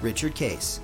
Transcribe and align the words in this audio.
Richard 0.00 0.34
Case. 0.34 0.80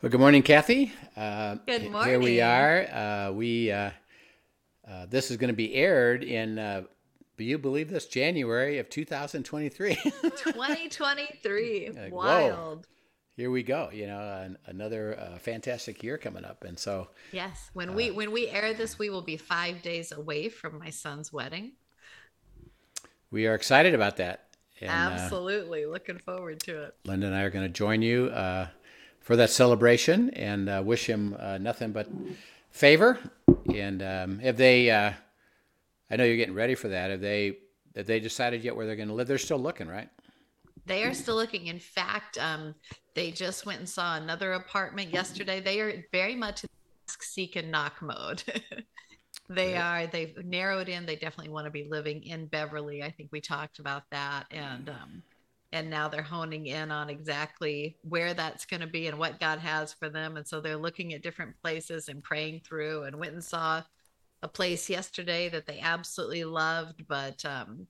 Well, 0.00 0.10
good 0.10 0.20
morning, 0.20 0.42
Kathy. 0.42 0.92
Uh, 1.16 1.56
Good 1.66 1.90
morning. 1.90 2.08
Here 2.08 2.20
we 2.20 2.40
are. 2.40 2.82
Uh, 2.82 3.32
we 3.32 3.72
uh, 3.72 3.90
uh, 4.88 5.06
this 5.06 5.30
is 5.30 5.36
going 5.36 5.48
to 5.48 5.56
be 5.56 5.74
aired 5.74 6.22
in. 6.22 6.58
Uh, 6.58 6.82
do 7.36 7.44
you 7.44 7.58
believe 7.58 7.90
this? 7.90 8.06
January 8.06 8.78
of 8.78 8.88
2023. 8.90 9.94
2023. 10.22 11.90
Like, 11.90 12.12
whoa. 12.12 12.82
Here 13.38 13.52
we 13.52 13.62
go. 13.62 13.88
You 13.92 14.08
know, 14.08 14.18
an, 14.18 14.58
another 14.66 15.16
uh, 15.16 15.38
fantastic 15.38 16.02
year 16.02 16.18
coming 16.18 16.44
up, 16.44 16.64
and 16.64 16.76
so 16.76 17.06
Yes. 17.30 17.70
When 17.72 17.94
we 17.94 18.10
when 18.10 18.32
we 18.32 18.48
air 18.48 18.74
this, 18.74 18.98
we 18.98 19.10
will 19.10 19.22
be 19.22 19.36
five 19.36 19.80
days 19.80 20.10
away 20.10 20.48
from 20.48 20.76
my 20.76 20.90
son's 20.90 21.32
wedding. 21.32 21.74
we 23.30 23.46
are 23.46 23.54
excited 23.54 23.94
about 23.94 24.16
that. 24.16 24.48
And, 24.80 24.90
uh, 24.90 24.92
Absolutely. 24.92 25.86
Looking 25.86 26.18
forward 26.18 26.58
to 26.62 26.82
it. 26.82 26.96
Linda 27.04 27.28
and 27.28 27.36
I 27.36 27.42
are 27.42 27.50
going 27.50 27.64
to 27.64 27.72
join 27.72 28.02
you 28.02 28.26
uh, 28.26 28.66
for 29.20 29.36
that 29.36 29.50
celebration 29.50 30.30
and 30.30 30.68
uh, 30.68 30.82
wish 30.84 31.08
him 31.08 31.36
uh, 31.38 31.58
nothing 31.58 31.92
but 31.92 32.08
favor. 32.72 33.20
And 33.72 34.02
um, 34.02 34.40
have 34.40 34.56
they? 34.56 34.90
Uh, 34.90 35.12
I 36.10 36.16
know 36.16 36.24
you're 36.24 36.36
getting 36.36 36.56
ready 36.56 36.74
for 36.74 36.88
that. 36.88 37.12
Have 37.12 37.20
they? 37.20 37.58
Have 37.94 38.06
they 38.06 38.18
decided 38.18 38.64
yet 38.64 38.74
where 38.74 38.84
they're 38.84 38.96
going 38.96 39.10
to 39.10 39.14
live? 39.14 39.28
They're 39.28 39.38
still 39.38 39.60
looking, 39.60 39.86
right? 39.86 40.08
They 40.88 41.04
are 41.04 41.14
still 41.14 41.36
looking. 41.36 41.66
In 41.66 41.78
fact, 41.78 42.38
um, 42.38 42.74
they 43.14 43.30
just 43.30 43.66
went 43.66 43.78
and 43.78 43.88
saw 43.88 44.16
another 44.16 44.54
apartment 44.54 45.12
yesterday. 45.12 45.60
They 45.60 45.80
are 45.80 46.04
very 46.12 46.34
much 46.34 46.64
in 46.64 46.70
ask, 47.08 47.22
seek, 47.22 47.56
and 47.56 47.70
knock 47.70 48.00
mode. 48.02 48.42
they 49.50 49.76
are. 49.76 50.06
They've 50.06 50.36
narrowed 50.44 50.88
in. 50.88 51.06
They 51.06 51.16
definitely 51.16 51.52
want 51.52 51.66
to 51.66 51.70
be 51.70 51.86
living 51.88 52.22
in 52.22 52.46
Beverly. 52.46 53.02
I 53.02 53.10
think 53.10 53.30
we 53.32 53.40
talked 53.40 53.78
about 53.78 54.02
that, 54.10 54.46
and 54.50 54.88
um, 54.88 55.22
and 55.72 55.90
now 55.90 56.08
they're 56.08 56.22
honing 56.22 56.66
in 56.66 56.90
on 56.90 57.10
exactly 57.10 57.96
where 58.02 58.34
that's 58.34 58.64
going 58.64 58.80
to 58.80 58.86
be 58.86 59.06
and 59.06 59.18
what 59.18 59.40
God 59.40 59.58
has 59.58 59.92
for 59.92 60.08
them. 60.08 60.36
And 60.36 60.46
so 60.46 60.60
they're 60.60 60.76
looking 60.76 61.12
at 61.12 61.22
different 61.22 61.54
places 61.62 62.08
and 62.08 62.22
praying 62.22 62.62
through. 62.64 63.02
And 63.02 63.18
went 63.18 63.34
and 63.34 63.44
saw 63.44 63.82
a 64.42 64.48
place 64.48 64.88
yesterday 64.88 65.48
that 65.50 65.66
they 65.66 65.80
absolutely 65.80 66.44
loved, 66.44 67.06
but 67.06 67.44
um, 67.44 67.86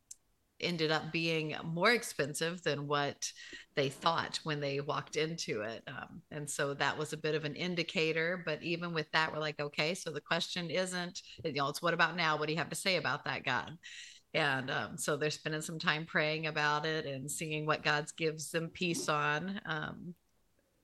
ended 0.60 0.90
up 0.90 1.12
being 1.12 1.54
more 1.64 1.92
expensive 1.92 2.62
than 2.62 2.86
what 2.86 3.30
they 3.76 3.88
thought 3.88 4.40
when 4.42 4.60
they 4.60 4.80
walked 4.80 5.16
into 5.16 5.62
it. 5.62 5.82
Um, 5.86 6.22
and 6.30 6.48
so 6.48 6.74
that 6.74 6.98
was 6.98 7.12
a 7.12 7.18
bit 7.18 7.34
of 7.34 7.44
an 7.44 7.54
indicator. 7.54 8.42
But 8.44 8.62
even 8.62 8.92
with 8.92 9.10
that, 9.12 9.32
we're 9.32 9.38
like, 9.38 9.60
okay, 9.60 9.94
so 9.94 10.10
the 10.10 10.20
question 10.20 10.70
isn't, 10.70 11.22
you 11.44 11.52
know, 11.52 11.68
it's 11.68 11.82
what 11.82 11.94
about 11.94 12.16
now? 12.16 12.36
What 12.36 12.46
do 12.46 12.52
you 12.52 12.58
have 12.58 12.70
to 12.70 12.76
say 12.76 12.96
about 12.96 13.24
that, 13.24 13.44
God? 13.44 13.76
And 14.34 14.70
um, 14.70 14.98
so 14.98 15.16
they're 15.16 15.30
spending 15.30 15.62
some 15.62 15.78
time 15.78 16.04
praying 16.04 16.46
about 16.46 16.84
it 16.84 17.06
and 17.06 17.30
seeing 17.30 17.66
what 17.66 17.82
God 17.82 18.06
gives 18.16 18.50
them 18.50 18.68
peace 18.68 19.08
on. 19.08 19.60
Um, 19.64 20.14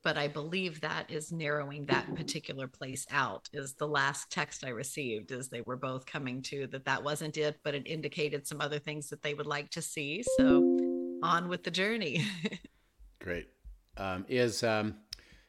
but 0.05 0.19
I 0.19 0.29
believe 0.29 0.83
that 0.83 1.11
is 1.11 1.33
narrowing 1.33 1.87
that 1.87 2.15
particular 2.15 2.69
place 2.69 3.07
out. 3.11 3.49
Is 3.53 3.73
the 3.73 3.89
last 3.89 4.31
text 4.31 4.65
I 4.65 4.69
received 4.69 5.33
is 5.33 5.49
they 5.49 5.63
were 5.63 5.77
both 5.77 6.05
coming 6.05 6.43
to 6.43 6.67
that 6.69 6.85
that 6.85 7.03
wasn't 7.03 7.39
it, 7.39 7.59
but 7.65 7.75
it 7.75 7.87
indicated 7.87 8.47
some 8.47 8.61
other 8.61 8.79
things 8.79 9.09
that 9.09 9.23
they 9.23 9.33
would 9.33 9.47
like 9.47 9.71
to 9.71 9.83
see. 9.83 10.23
So 10.37 11.19
on 11.23 11.49
with 11.49 11.65
the 11.65 11.71
journey. 11.71 12.25
Great. 13.21 13.49
Um, 13.97 14.27
is 14.29 14.63
um, 14.63 14.97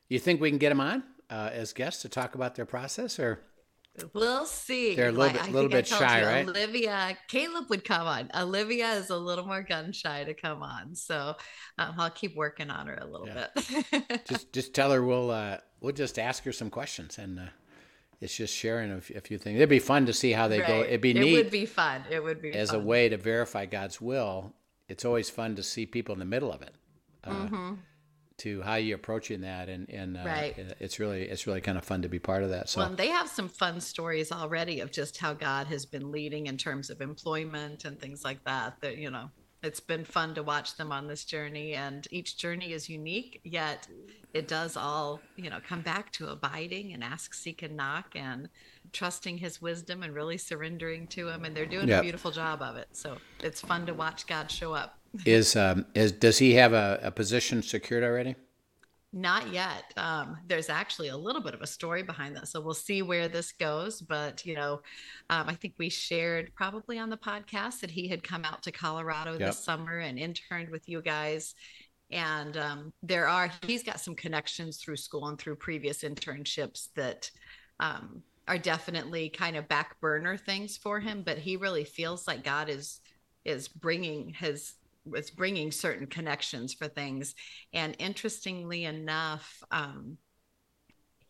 you 0.07 0.19
think 0.19 0.39
we 0.39 0.49
can 0.49 0.57
get 0.57 0.69
them 0.69 0.79
on 0.79 1.03
uh, 1.29 1.49
as 1.51 1.73
guests 1.73 2.01
to 2.03 2.09
talk 2.09 2.35
about 2.35 2.55
their 2.55 2.65
process, 2.65 3.19
or 3.19 3.41
We'll 4.13 4.45
see. 4.45 4.95
They're 4.95 5.09
a 5.09 5.11
little 5.11 5.31
bit- 5.33 5.43
I 5.43 5.49
little 5.51 5.69
bit 5.69 5.85
told 5.87 6.01
shy, 6.01 6.19
you, 6.21 6.25
right? 6.27 6.47
Olivia, 6.47 7.17
Caleb 7.27 7.69
would 7.69 7.85
come 7.85 8.07
on. 8.07 8.29
Olivia 8.35 8.91
is 8.93 9.09
a 9.09 9.17
little 9.17 9.45
more 9.45 9.61
gun 9.63 9.91
shy 9.93 10.23
to 10.23 10.33
come 10.33 10.61
on, 10.63 10.95
so 10.95 11.35
um, 11.77 11.95
I'll 11.97 12.09
keep 12.09 12.35
working 12.35 12.69
on 12.69 12.87
her 12.87 12.97
a 13.01 13.05
little 13.05 13.27
Yeah. 13.27 13.47
bit. 13.55 14.25
just 14.27 14.51
just 14.53 14.73
tell 14.73 14.91
her 14.91 15.01
we'll 15.03 15.31
uh, 15.31 15.57
we'll 15.79 15.93
just 15.93 16.19
ask 16.19 16.43
her 16.43 16.51
some 16.51 16.69
questions 16.69 17.17
and 17.17 17.39
uh, 17.39 17.43
it's 18.21 18.35
just 18.35 18.53
sharing 18.55 18.91
a, 18.91 18.97
f- 18.97 19.11
a 19.11 19.21
few 19.21 19.37
things. 19.37 19.57
It'd 19.57 19.69
be 19.69 19.79
fun 19.79 20.05
to 20.07 20.13
see 20.13 20.31
how 20.31 20.47
they 20.47 20.59
go. 20.59 20.81
It'd 20.81 21.01
be 21.01 21.13
neat. 21.13 21.33
It 21.33 21.43
would 21.43 21.51
be 21.51 21.65
fun. 21.65 22.03
It 22.09 22.23
would 22.23 22.41
be 22.41 22.51
as 22.53 22.73
a 22.73 22.79
way 22.79 23.09
to 23.09 23.17
verify 23.17 23.65
God's 23.65 23.99
will. 24.01 24.53
It's 24.89 25.03
always 25.05 25.29
fun 25.29 25.55
to 25.55 25.63
see 25.63 25.85
people 25.85 26.13
in 26.13 26.19
the 26.19 26.25
middle 26.25 26.51
of 26.51 26.61
it. 26.61 26.73
Uh, 27.23 27.31
Mhm. 27.47 27.77
To 28.39 28.61
how 28.63 28.75
you 28.75 28.93
are 28.93 28.97
approaching 28.97 29.41
that, 29.41 29.69
and 29.69 29.89
and 29.89 30.17
uh, 30.17 30.23
Right. 30.25 30.53
it's 30.79 30.99
really 30.99 31.23
it's 31.23 31.47
really 31.47 31.61
kind 31.61 31.77
of 31.77 31.85
fun 31.85 32.01
to 32.01 32.09
be 32.09 32.19
part 32.19 32.43
of 32.43 32.49
that. 32.49 32.67
So 32.67 32.81
Well, 32.81 32.89
they 32.93 33.07
have 33.07 33.29
some 33.29 33.47
fun 33.47 33.79
stories 33.79 34.29
already 34.29 34.81
of 34.81 34.91
just 34.91 35.17
how 35.17 35.33
God 35.33 35.67
has 35.67 35.85
been 35.85 36.11
leading 36.11 36.47
in 36.47 36.57
terms 36.57 36.89
of 36.89 36.99
employment 36.99 37.85
and 37.85 37.97
things 37.97 38.25
like 38.25 38.43
that. 38.43 38.75
That 38.81 38.97
you 38.97 39.09
know, 39.09 39.29
it's 39.63 39.79
been 39.79 40.03
fun 40.03 40.35
to 40.35 40.43
watch 40.43 40.75
them 40.75 40.91
on 40.91 41.07
this 41.07 41.23
journey, 41.23 41.75
and 41.75 42.05
each 42.11 42.37
journey 42.37 42.73
is 42.73 42.89
unique. 42.89 43.39
Yet, 43.45 43.87
it 44.33 44.49
does 44.49 44.75
all 44.75 45.21
you 45.37 45.49
know 45.49 45.59
come 45.65 45.81
back 45.81 46.11
to 46.13 46.27
abiding 46.27 46.91
and 46.91 47.05
ask, 47.05 47.33
seek, 47.33 47.61
and 47.63 47.77
knock, 47.77 48.15
and 48.15 48.49
trusting 48.91 49.37
His 49.37 49.61
wisdom 49.61 50.03
and 50.03 50.13
really 50.13 50.37
surrendering 50.37 51.07
to 51.07 51.29
Him. 51.29 51.45
And 51.45 51.55
they're 51.55 51.65
doing 51.65 51.87
Yep. 51.87 51.99
a 51.99 52.01
beautiful 52.01 52.31
job 52.31 52.61
of 52.61 52.75
it. 52.75 52.89
So 52.91 53.17
it's 53.41 53.61
fun 53.61 53.85
to 53.85 53.93
watch 53.93 54.27
God 54.27 54.51
show 54.51 54.73
up. 54.73 54.99
Is 55.25 55.55
um, 55.55 55.85
is 55.93 56.11
does 56.11 56.37
he 56.39 56.53
have 56.55 56.73
a, 56.73 56.99
a 57.03 57.11
position 57.11 57.61
secured 57.61 58.03
already? 58.03 58.35
Not 59.17 59.53
yet. 59.53 59.93
Um, 59.95 60.37
there's 60.45 60.69
actually 60.69 61.07
a 61.07 61.15
little 61.15 61.41
bit 61.41 61.53
of 61.53 61.61
a 61.61 61.67
story 61.67 62.03
behind 62.03 62.35
that. 62.35 62.49
So 62.49 62.59
we'll 62.59 62.73
see 62.73 63.01
where 63.01 63.29
this 63.29 63.53
goes. 63.53 64.01
But, 64.01 64.45
you 64.45 64.55
know, 64.55 64.81
um, 65.29 65.47
I 65.47 65.53
think 65.55 65.75
we 65.77 65.87
shared 65.87 66.53
probably 66.53 66.99
on 66.99 67.09
the 67.09 67.15
podcast 67.15 67.79
that 67.79 67.91
he 67.91 68.09
had 68.09 68.23
come 68.23 68.43
out 68.43 68.61
to 68.63 68.73
Colorado 68.73 69.31
Yep. 69.31 69.39
this 69.39 69.63
summer 69.63 69.99
and 69.99 70.19
interned 70.19 70.67
with 70.67 70.89
you 70.89 71.01
guys. 71.01 71.55
And 72.11 72.57
um, 72.57 72.93
there 73.01 73.25
are, 73.29 73.49
he's 73.65 73.83
got 73.83 74.01
some 74.01 74.15
connections 74.15 74.77
through 74.77 74.97
school 74.97 75.29
and 75.29 75.39
through 75.39 75.55
previous 75.55 76.03
internships 76.03 76.89
that 76.95 77.31
um, 77.79 78.21
are 78.49 78.57
definitely 78.57 79.29
kind 79.29 79.55
of 79.55 79.69
back 79.69 79.97
burner 80.01 80.35
things 80.35 80.75
for 80.75 80.99
him. 80.99 81.23
But 81.25 81.37
he 81.37 81.55
really 81.55 81.85
feels 81.85 82.27
like 82.27 82.43
God 82.43 82.67
is 82.67 82.99
is 83.45 83.67
bringing 83.69 84.33
his 84.33 84.73
is 85.13 85.29
bringing 85.31 85.71
certain 85.71 86.07
connections 86.07 86.73
for 86.73 86.87
things 86.87 87.35
and 87.73 87.95
interestingly 87.99 88.85
enough, 88.85 89.61
um, 89.71 90.17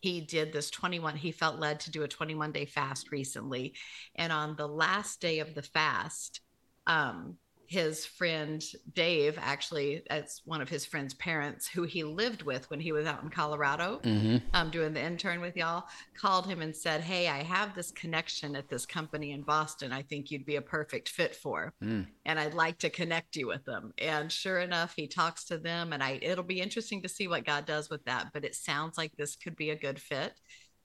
he 0.00 0.20
did 0.20 0.52
this 0.52 0.70
21, 0.70 1.16
he 1.16 1.32
felt 1.32 1.58
led 1.58 1.80
to 1.80 1.90
do 1.90 2.02
a 2.02 2.08
21 2.08 2.52
day 2.52 2.66
fast 2.66 3.10
recently. 3.10 3.74
And 4.14 4.32
on 4.32 4.54
the 4.56 4.68
last 4.68 5.20
day 5.20 5.40
of 5.40 5.54
the 5.54 5.62
fast, 5.62 6.40
um, 6.86 7.36
his 7.68 8.06
friend 8.06 8.64
Dave, 8.94 9.38
actually, 9.40 10.02
that's 10.08 10.42
one 10.44 10.60
of 10.60 10.68
his 10.68 10.84
friend's 10.84 11.14
parents 11.14 11.66
who 11.66 11.82
he 11.82 12.04
lived 12.04 12.42
with 12.42 12.68
when 12.70 12.80
he 12.80 12.92
was 12.92 13.06
out 13.06 13.22
in 13.22 13.30
Colorado 13.30 14.00
Mm-hmm. 14.04 14.36
um, 14.54 14.70
doing 14.70 14.92
the 14.92 15.02
intern 15.02 15.40
with 15.40 15.56
y'all, 15.56 15.84
called 16.16 16.46
him 16.46 16.62
and 16.62 16.74
said, 16.74 17.00
Hey, 17.00 17.28
I 17.28 17.42
have 17.42 17.74
this 17.74 17.90
connection 17.90 18.54
at 18.56 18.68
this 18.68 18.86
company 18.86 19.32
in 19.32 19.42
Boston. 19.42 19.92
I 19.92 20.02
think 20.02 20.30
you'd 20.30 20.46
be 20.46 20.56
a 20.56 20.62
perfect 20.62 21.08
fit 21.08 21.34
for 21.34 21.72
Mm. 21.82 22.06
and 22.24 22.38
I'd 22.38 22.54
like 22.54 22.78
to 22.78 22.90
connect 22.90 23.36
you 23.36 23.46
with 23.46 23.64
them. 23.64 23.92
And 23.98 24.30
sure 24.30 24.60
enough, 24.60 24.94
he 24.96 25.06
talks 25.08 25.44
to 25.46 25.58
them, 25.58 25.92
and 25.92 26.02
I 26.02 26.18
it'll 26.22 26.44
be 26.44 26.60
interesting 26.60 27.02
to 27.02 27.08
see 27.08 27.28
what 27.28 27.44
God 27.44 27.66
does 27.66 27.90
with 27.90 28.04
that. 28.04 28.28
But 28.32 28.44
it 28.44 28.54
sounds 28.54 28.96
like 28.98 29.12
this 29.16 29.36
could 29.36 29.56
be 29.56 29.70
a 29.70 29.76
good 29.76 30.00
fit, 30.00 30.34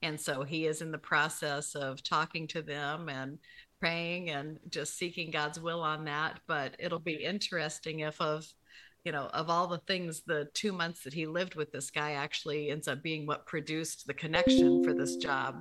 and 0.02 0.20
so 0.20 0.44
he 0.44 0.66
is 0.66 0.82
in 0.82 0.92
the 0.92 0.98
process 0.98 1.76
of 1.76 2.04
talking 2.04 2.48
to 2.50 2.62
them 2.62 3.10
and 3.10 3.38
praying 3.82 4.30
and 4.30 4.60
just 4.70 4.98
seeking 4.98 5.32
God's 5.32 5.60
will 5.60 5.82
on 5.82 6.06
that. 6.06 6.40
But 6.48 6.76
it'll 6.80 7.00
be 7.00 7.24
interesting 7.26 8.00
if 8.02 8.22
of 8.22 8.46
you 9.04 9.12
know 9.12 9.26
of 9.34 9.50
all 9.50 9.68
the 9.68 9.80
things 9.80 10.22
the 10.28 10.48
two 10.54 10.72
months 10.72 11.04
that 11.04 11.14
he 11.14 11.26
lived 11.26 11.56
with 11.56 11.72
this 11.72 11.90
guy 11.90 12.12
actually 12.12 12.70
ends 12.70 12.88
up 12.88 13.02
being 13.02 13.26
what 13.26 13.48
produced 13.48 14.06
the 14.06 14.14
connection 14.14 14.84
for 14.84 14.94
this 14.94 15.16
job 15.16 15.56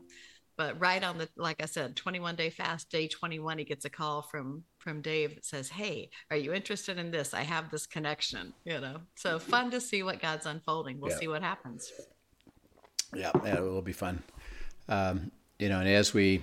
but 0.59 0.79
right 0.79 1.03
on 1.03 1.17
the 1.17 1.27
like 1.39 1.63
i 1.63 1.65
said 1.65 1.97
21 1.97 2.37
day 2.37 2.51
fast 2.51 2.91
day 2.91 3.09
21 3.09 3.57
he 3.57 3.65
gets 3.65 3.87
a 3.87 3.89
call 3.89 4.21
from 4.21 4.63
from 4.77 5.01
dave 5.01 5.35
that 5.37 5.47
says 5.47 5.71
hey 5.71 6.11
are 6.31 6.37
you 6.37 6.53
interested 6.53 6.99
in 6.99 7.11
this 7.11 7.33
i 7.33 7.41
have 7.41 7.71
this 7.71 7.87
connection 7.87 8.53
you 8.67 8.79
know 8.79 8.99
so 9.15 9.39
fun 9.39 9.71
to 9.71 9.81
see 9.81 10.03
what 10.03 10.21
god's 10.21 10.45
unfolding 10.45 11.01
we'll 11.01 11.11
Yeah. 11.11 11.17
see 11.17 11.29
what 11.29 11.43
happens 11.43 11.91
Yeah, 13.15 13.33
yeah, 13.43 13.57
it 13.57 13.63
will 13.63 13.81
be 13.83 13.93
fun. 13.93 14.23
Um, 14.89 15.33
you 15.59 15.69
know, 15.69 15.81
and 15.81 15.89
as 15.89 16.15
we 16.15 16.43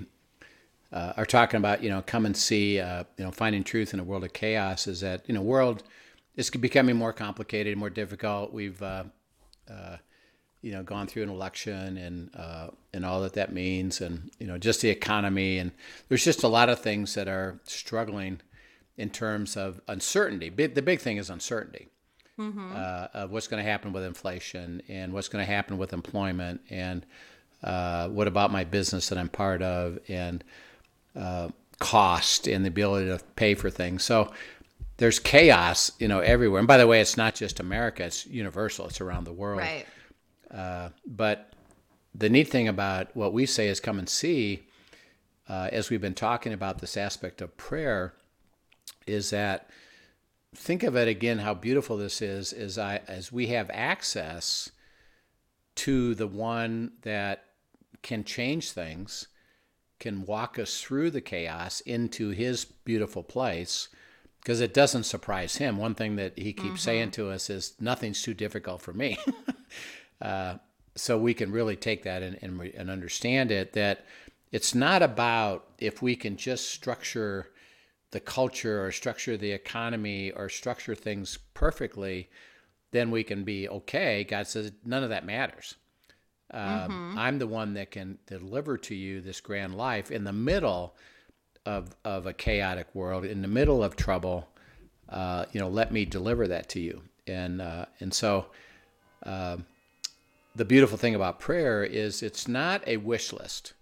uh, 0.92 1.13
are 1.18 1.25
talking 1.25 1.57
about, 1.57 1.84
you 1.84 1.89
know, 1.89 2.01
come 2.06 2.25
and 2.25 2.36
see, 2.36 2.80
uh, 2.80 3.04
you 3.18 3.25
know, 3.25 3.31
finding 3.31 3.63
truth 3.63 3.94
in 3.94 4.00
a 4.00 4.04
world 4.04 4.24
of 4.24 4.34
chaos 4.34 4.88
is 4.88 5.01
that, 5.01 5.24
you 5.28 5.34
know, 5.34 5.42
world 5.42 5.84
is 6.36 6.50
becoming 6.50 6.95
more 6.95 7.13
complicated, 7.13 7.78
more 7.78 7.89
difficult. 7.89 8.54
We've, 8.54 8.81
uh, 8.81 9.04
uh, 9.69 9.98
you 10.62 10.72
know, 10.72 10.84
gone 10.84 11.07
through 11.07 11.24
an 11.24 11.30
election 11.30 11.98
and 11.98 12.30
uh, 12.36 12.69
and 12.94 13.06
all 13.06 13.22
that 13.22 13.34
that 13.34 13.54
means, 13.54 14.01
and 14.01 14.31
you 14.39 14.48
know, 14.48 14.57
just 14.57 14.81
the 14.81 14.89
economy, 14.89 15.60
and 15.60 15.72
there's 16.10 16.24
just 16.24 16.44
a 16.44 16.48
lot 16.48 16.69
of 16.69 16.80
things 16.80 17.13
that 17.13 17.28
are 17.28 17.60
struggling 17.63 18.42
in 18.98 19.10
terms 19.10 19.56
of 19.56 19.80
uncertainty. 19.88 20.50
The 20.50 20.81
big 20.81 21.00
thing 21.00 21.18
is 21.18 21.30
uncertainty 21.30 21.90
mm-hmm. 22.40 22.74
uh, 22.75 23.07
of 23.13 23.31
what's 23.31 23.48
going 23.48 23.63
to 23.63 23.69
happen 23.69 23.94
with 23.94 24.04
inflation 24.04 24.81
and 24.88 25.13
what's 25.13 25.28
going 25.28 25.45
to 25.45 25.51
happen 25.51 25.78
with 25.78 25.94
employment, 25.94 26.62
and 26.69 27.06
uh, 27.63 28.10
what 28.10 28.28
about 28.28 28.51
my 28.51 28.63
business 28.63 29.10
that 29.10 29.18
I'm 29.18 29.30
part 29.30 29.62
of, 29.62 30.00
and 30.07 30.44
uh, 31.18 31.50
cost 31.80 32.48
and 32.48 32.64
the 32.64 32.69
ability 32.69 33.08
to 33.08 33.24
pay 33.36 33.56
for 33.56 33.69
things. 33.69 34.04
So 34.04 34.31
there's 34.98 35.19
chaos, 35.19 35.92
you 36.00 36.08
know, 36.08 36.19
everywhere. 36.19 36.60
And 36.60 36.68
by 36.68 36.78
the 36.78 36.88
way, 36.88 37.02
it's 37.02 37.18
not 37.18 37.36
just 37.36 37.60
America; 37.60 38.04
it's 38.04 38.25
universal. 38.25 38.88
It's 38.88 39.02
around 39.02 39.25
the 39.25 39.34
world. 39.34 39.60
Right. 39.60 39.86
Uh, 40.52 40.90
but 41.06 41.52
the 42.16 42.30
neat 42.30 42.50
thing 42.50 42.68
about 42.68 43.16
what 43.16 43.34
we 43.34 43.46
say 43.46 43.68
is 43.68 43.80
come 43.80 44.00
and 44.00 44.10
see, 44.10 44.66
uh, 45.48 45.69
as 45.72 45.90
we've 45.90 46.02
been 46.02 46.14
talking 46.14 46.54
about 46.54 46.80
this 46.80 46.98
aspect 46.98 47.42
of 47.42 47.56
prayer, 47.58 48.14
is 49.06 49.30
that 49.30 49.69
think 50.56 50.84
of 50.84 50.96
it 50.96 51.08
again 51.08 51.40
how 51.40 51.54
beautiful 51.54 51.98
this 51.98 52.22
is 52.22 52.52
is 52.52 52.78
I 52.78 53.02
as 53.08 53.31
we 53.31 53.48
have 53.48 53.69
access 53.72 54.72
to 55.75 56.16
the 56.16 56.28
one 56.28 56.94
that 57.04 57.46
can 58.02 58.24
change 58.24 58.72
things, 58.72 59.28
can 59.99 60.25
walk 60.25 60.59
us 60.59 60.81
through 60.81 61.11
the 61.11 61.21
chaos 61.21 61.81
into 61.81 62.29
his 62.29 62.65
beautiful 62.65 63.23
place 63.23 63.89
because 64.41 64.61
it 64.61 64.73
doesn't 64.73 65.03
surprise 65.03 65.57
him. 65.57 65.77
One 65.77 65.95
thing 65.95 66.15
that 66.17 66.38
he 66.38 66.53
keeps 66.53 66.67
mm-hmm. 66.67 66.75
saying 66.77 67.11
to 67.11 67.29
us 67.29 67.49
is 67.49 67.73
nothing's 67.79 68.21
too 68.21 68.33
difficult 68.33 68.81
for 68.81 68.94
me. 68.94 69.17
uh, 70.21 70.55
so 70.95 71.17
we 71.17 71.33
can 71.33 71.51
really 71.51 71.75
take 71.75 72.03
that 72.03 72.23
and, 72.23 72.38
and, 72.41 72.61
and 72.61 72.89
understand 72.89 73.51
it 73.51 73.73
that 73.73 74.05
it's 74.51 74.73
not 74.73 75.03
about 75.03 75.67
if 75.79 76.01
we 76.01 76.15
can 76.15 76.38
just 76.38 76.69
structure 76.69 77.49
the 78.11 78.19
culture 78.19 78.85
or 78.85 78.91
structure 78.91 79.35
the 79.35 79.51
economy 79.51 80.31
or 80.31 80.49
structure 80.49 80.95
things 80.95 81.38
perfectly, 81.53 82.29
then 82.91 83.11
we 83.11 83.23
can 83.23 83.44
be 83.44 83.67
okay. 83.67 84.23
God 84.23 84.47
says 84.47 84.71
none 84.85 85.03
of 85.03 85.09
that 85.09 85.25
matters. 85.25 85.75
Um, 86.51 86.61
mm-hmm. 86.63 87.19
I'm 87.19 87.39
the 87.39 87.47
one 87.47 87.73
that 87.73 87.91
can 87.91 88.17
deliver 88.25 88.77
to 88.77 88.95
you 88.95 89.21
this 89.21 89.41
grand 89.41 89.75
life 89.75 90.11
in 90.11 90.23
the 90.23 90.33
middle 90.33 90.95
of, 91.65 91.95
of 92.05 92.25
a 92.25 92.33
chaotic 92.33 92.88
world, 92.95 93.25
in 93.25 93.41
the 93.41 93.47
middle 93.47 93.83
of 93.83 93.95
trouble. 93.95 94.47
Uh, 95.09 95.45
you 95.51 95.59
know, 95.59 95.67
let 95.67 95.91
me 95.91 96.05
deliver 96.05 96.47
that 96.47 96.69
to 96.69 96.79
you. 96.79 97.01
And 97.27 97.61
uh, 97.61 97.85
and 97.99 98.13
so, 98.13 98.47
uh, 99.23 99.57
the 100.55 100.65
beautiful 100.65 100.97
thing 100.97 101.13
about 101.13 101.39
prayer 101.39 101.83
is 101.83 102.23
it's 102.23 102.47
not 102.47 102.88
a 102.88 102.97
wish 102.97 103.33
list, 103.33 103.73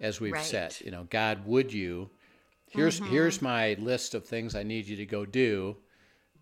as 0.00 0.20
we've 0.20 0.32
right. 0.32 0.42
said. 0.42 0.76
You 0.82 0.90
know, 0.90 1.06
God, 1.10 1.46
would 1.46 1.72
you? 1.72 2.10
Here's 2.68 3.00
mm-hmm. 3.00 3.10
here's 3.10 3.42
my 3.42 3.74
list 3.78 4.14
of 4.14 4.24
things 4.24 4.54
I 4.54 4.62
need 4.62 4.86
you 4.86 4.96
to 4.96 5.06
go 5.06 5.26
do 5.26 5.76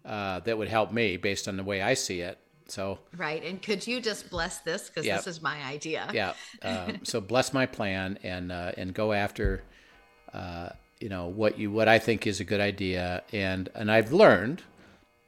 uh, 0.04 0.40
that 0.40 0.56
would 0.56 0.68
help 0.68 0.92
me 0.92 1.16
based 1.16 1.48
on 1.48 1.56
the 1.56 1.64
way 1.64 1.82
I 1.82 1.94
see 1.94 2.20
it. 2.20 2.38
So 2.68 2.98
right, 3.16 3.42
and 3.42 3.62
could 3.62 3.86
you 3.86 4.00
just 4.00 4.28
bless 4.28 4.58
this 4.58 4.88
because 4.88 5.04
this 5.04 5.26
is 5.26 5.40
my 5.40 5.62
idea? 5.64 6.08
Yeah. 6.12 6.34
Uh, 6.60 6.92
so 7.02 7.20
bless 7.20 7.54
my 7.54 7.64
plan 7.64 8.18
and 8.22 8.52
uh, 8.52 8.72
and 8.76 8.92
go 8.92 9.14
after, 9.14 9.62
uh, 10.34 10.70
you 11.00 11.08
know 11.08 11.28
what 11.28 11.58
you 11.58 11.70
what 11.70 11.88
I 11.88 11.98
think 11.98 12.26
is 12.26 12.40
a 12.40 12.44
good 12.44 12.60
idea, 12.60 13.22
and 13.32 13.70
and 13.74 13.90
I've 13.90 14.12
learned, 14.12 14.62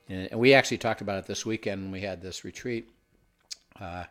and 0.09 0.29
we 0.39 0.53
actually 0.53 0.79
talked 0.79 1.01
about 1.01 1.19
it 1.19 1.27
this 1.27 1.47
weekend 1.47 1.83
when 1.83 1.91
we 1.91 2.03
had 2.03 2.21
this 2.21 2.45
retreat. 2.45 2.91
Uh, 3.81 4.05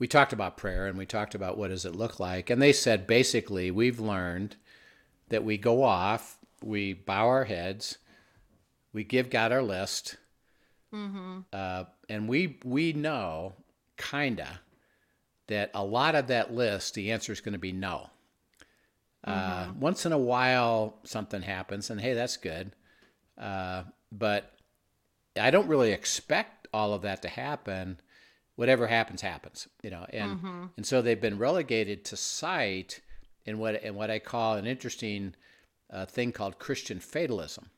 we 0.00 0.08
talked 0.08 0.32
about 0.32 0.56
prayer 0.56 0.86
and 0.86 0.98
we 0.98 1.06
talked 1.06 1.34
about 1.34 1.56
what 1.56 1.68
does 1.68 1.84
it 1.84 1.94
look 1.94 2.18
like, 2.18 2.50
and 2.50 2.60
they 2.60 2.72
said 2.72 3.06
basically 3.06 3.70
we've 3.70 4.00
learned 4.00 4.56
that 5.28 5.44
we 5.44 5.56
go 5.56 5.84
off, 5.84 6.36
we 6.64 6.94
bow 6.94 7.28
our 7.28 7.44
heads, 7.44 7.98
we 8.92 9.04
give 9.04 9.30
God 9.30 9.52
our 9.52 9.62
list, 9.62 10.16
mm-hmm. 10.92 11.40
uh, 11.52 11.84
and 12.08 12.28
we 12.28 12.58
we 12.64 12.92
know 12.92 13.54
kinda 13.96 14.60
that 15.50 15.70
a 15.74 15.84
lot 15.84 16.14
of 16.14 16.28
that 16.28 16.54
list, 16.54 16.94
the 16.94 17.10
answer 17.10 17.32
is 17.32 17.40
going 17.40 17.52
to 17.52 17.58
be 17.58 17.72
no. 17.72 18.08
Uh, 19.24 19.34
mm-hmm. 19.34 19.70
Uh, 19.70 19.72
once 19.74 20.06
in 20.06 20.12
a 20.12 20.18
while, 20.18 20.98
something 21.04 21.42
happens, 21.42 21.90
and 21.90 22.00
hey, 22.00 22.14
that's 22.14 22.36
good. 22.36 22.72
Uh, 23.36 23.82
but 24.12 24.52
I 25.38 25.50
don't 25.50 25.68
really 25.68 25.92
expect 25.92 26.68
all 26.72 26.94
of 26.94 27.02
that 27.02 27.22
to 27.22 27.28
happen. 27.28 28.00
Whatever 28.56 28.86
happens, 28.86 29.22
happens, 29.22 29.68
you 29.82 29.90
know. 29.90 30.06
And 30.10 30.38
mm-hmm. 30.38 30.64
and 30.76 30.86
so 30.86 31.02
they've 31.02 31.20
been 31.20 31.38
relegated 31.38 32.04
to 32.06 32.16
sight 32.16 33.00
in 33.44 33.58
what 33.58 33.82
in 33.82 33.94
what 33.94 34.10
I 34.10 34.18
call 34.18 34.54
an 34.54 34.66
interesting 34.66 35.34
uh, 35.90 36.06
thing 36.06 36.32
called 36.32 36.58
Christian 36.58 37.00
fatalism. 37.00 37.70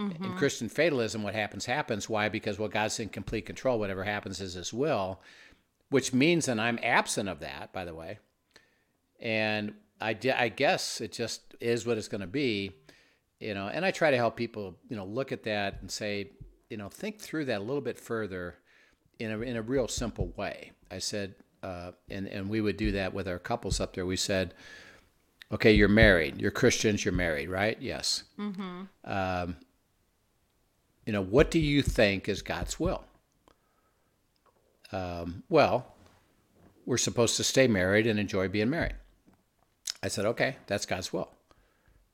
Mm-hmm. 0.00 0.24
In 0.24 0.32
Christian 0.36 0.68
fatalism, 0.68 1.22
what 1.22 1.34
happens 1.34 1.66
happens. 1.66 2.08
Why? 2.08 2.28
Because 2.28 2.58
well, 2.58 2.68
God's 2.68 2.98
in 3.00 3.10
complete 3.10 3.44
control. 3.44 3.78
Whatever 3.78 4.04
happens 4.04 4.40
is 4.40 4.54
His 4.54 4.72
will, 4.72 5.20
which 5.90 6.14
means 6.14 6.46
that 6.46 6.58
I'm 6.58 6.78
absent 6.82 7.28
of 7.28 7.40
that. 7.40 7.72
By 7.72 7.84
the 7.84 7.94
way, 7.94 8.18
and 9.20 9.74
I, 10.00 10.16
I 10.36 10.48
guess 10.48 11.00
it 11.00 11.12
just 11.12 11.54
is 11.60 11.86
what 11.86 11.98
it's 11.98 12.08
going 12.08 12.22
to 12.22 12.26
be, 12.26 12.72
you 13.38 13.52
know. 13.52 13.68
And 13.68 13.84
I 13.84 13.90
try 13.90 14.10
to 14.10 14.16
help 14.16 14.36
people, 14.36 14.76
you 14.88 14.96
know, 14.96 15.04
look 15.04 15.32
at 15.32 15.42
that 15.42 15.78
and 15.82 15.90
say, 15.90 16.30
you 16.70 16.78
know, 16.78 16.88
think 16.88 17.20
through 17.20 17.44
that 17.46 17.58
a 17.58 17.64
little 17.64 17.82
bit 17.82 17.98
further, 17.98 18.56
in 19.18 19.30
a 19.30 19.40
in 19.40 19.56
a 19.56 19.62
real 19.62 19.86
simple 19.86 20.32
way. 20.36 20.72
I 20.90 20.98
said, 20.98 21.34
uh, 21.62 21.92
and 22.08 22.26
and 22.26 22.48
we 22.48 22.62
would 22.62 22.78
do 22.78 22.92
that 22.92 23.12
with 23.12 23.28
our 23.28 23.38
couples 23.38 23.80
up 23.80 23.94
there. 23.94 24.06
We 24.06 24.16
said 24.16 24.54
okay, 25.52 25.72
you're 25.72 25.88
married. 25.88 26.40
You're 26.40 26.50
Christians. 26.50 27.04
You're 27.04 27.12
married, 27.12 27.48
right? 27.48 27.76
Yes. 27.80 28.24
Mm-hmm. 28.38 28.82
Um, 29.04 29.56
you 31.06 31.12
know, 31.12 31.22
what 31.22 31.50
do 31.50 31.58
you 31.58 31.82
think 31.82 32.28
is 32.28 32.42
God's 32.42 32.78
will? 32.78 33.04
Um, 34.92 35.42
well, 35.48 35.94
we're 36.86 36.98
supposed 36.98 37.36
to 37.36 37.44
stay 37.44 37.66
married 37.66 38.06
and 38.06 38.18
enjoy 38.18 38.48
being 38.48 38.70
married. 38.70 38.94
I 40.02 40.08
said, 40.08 40.24
okay, 40.26 40.56
that's 40.66 40.86
God's 40.86 41.12
will. 41.12 41.30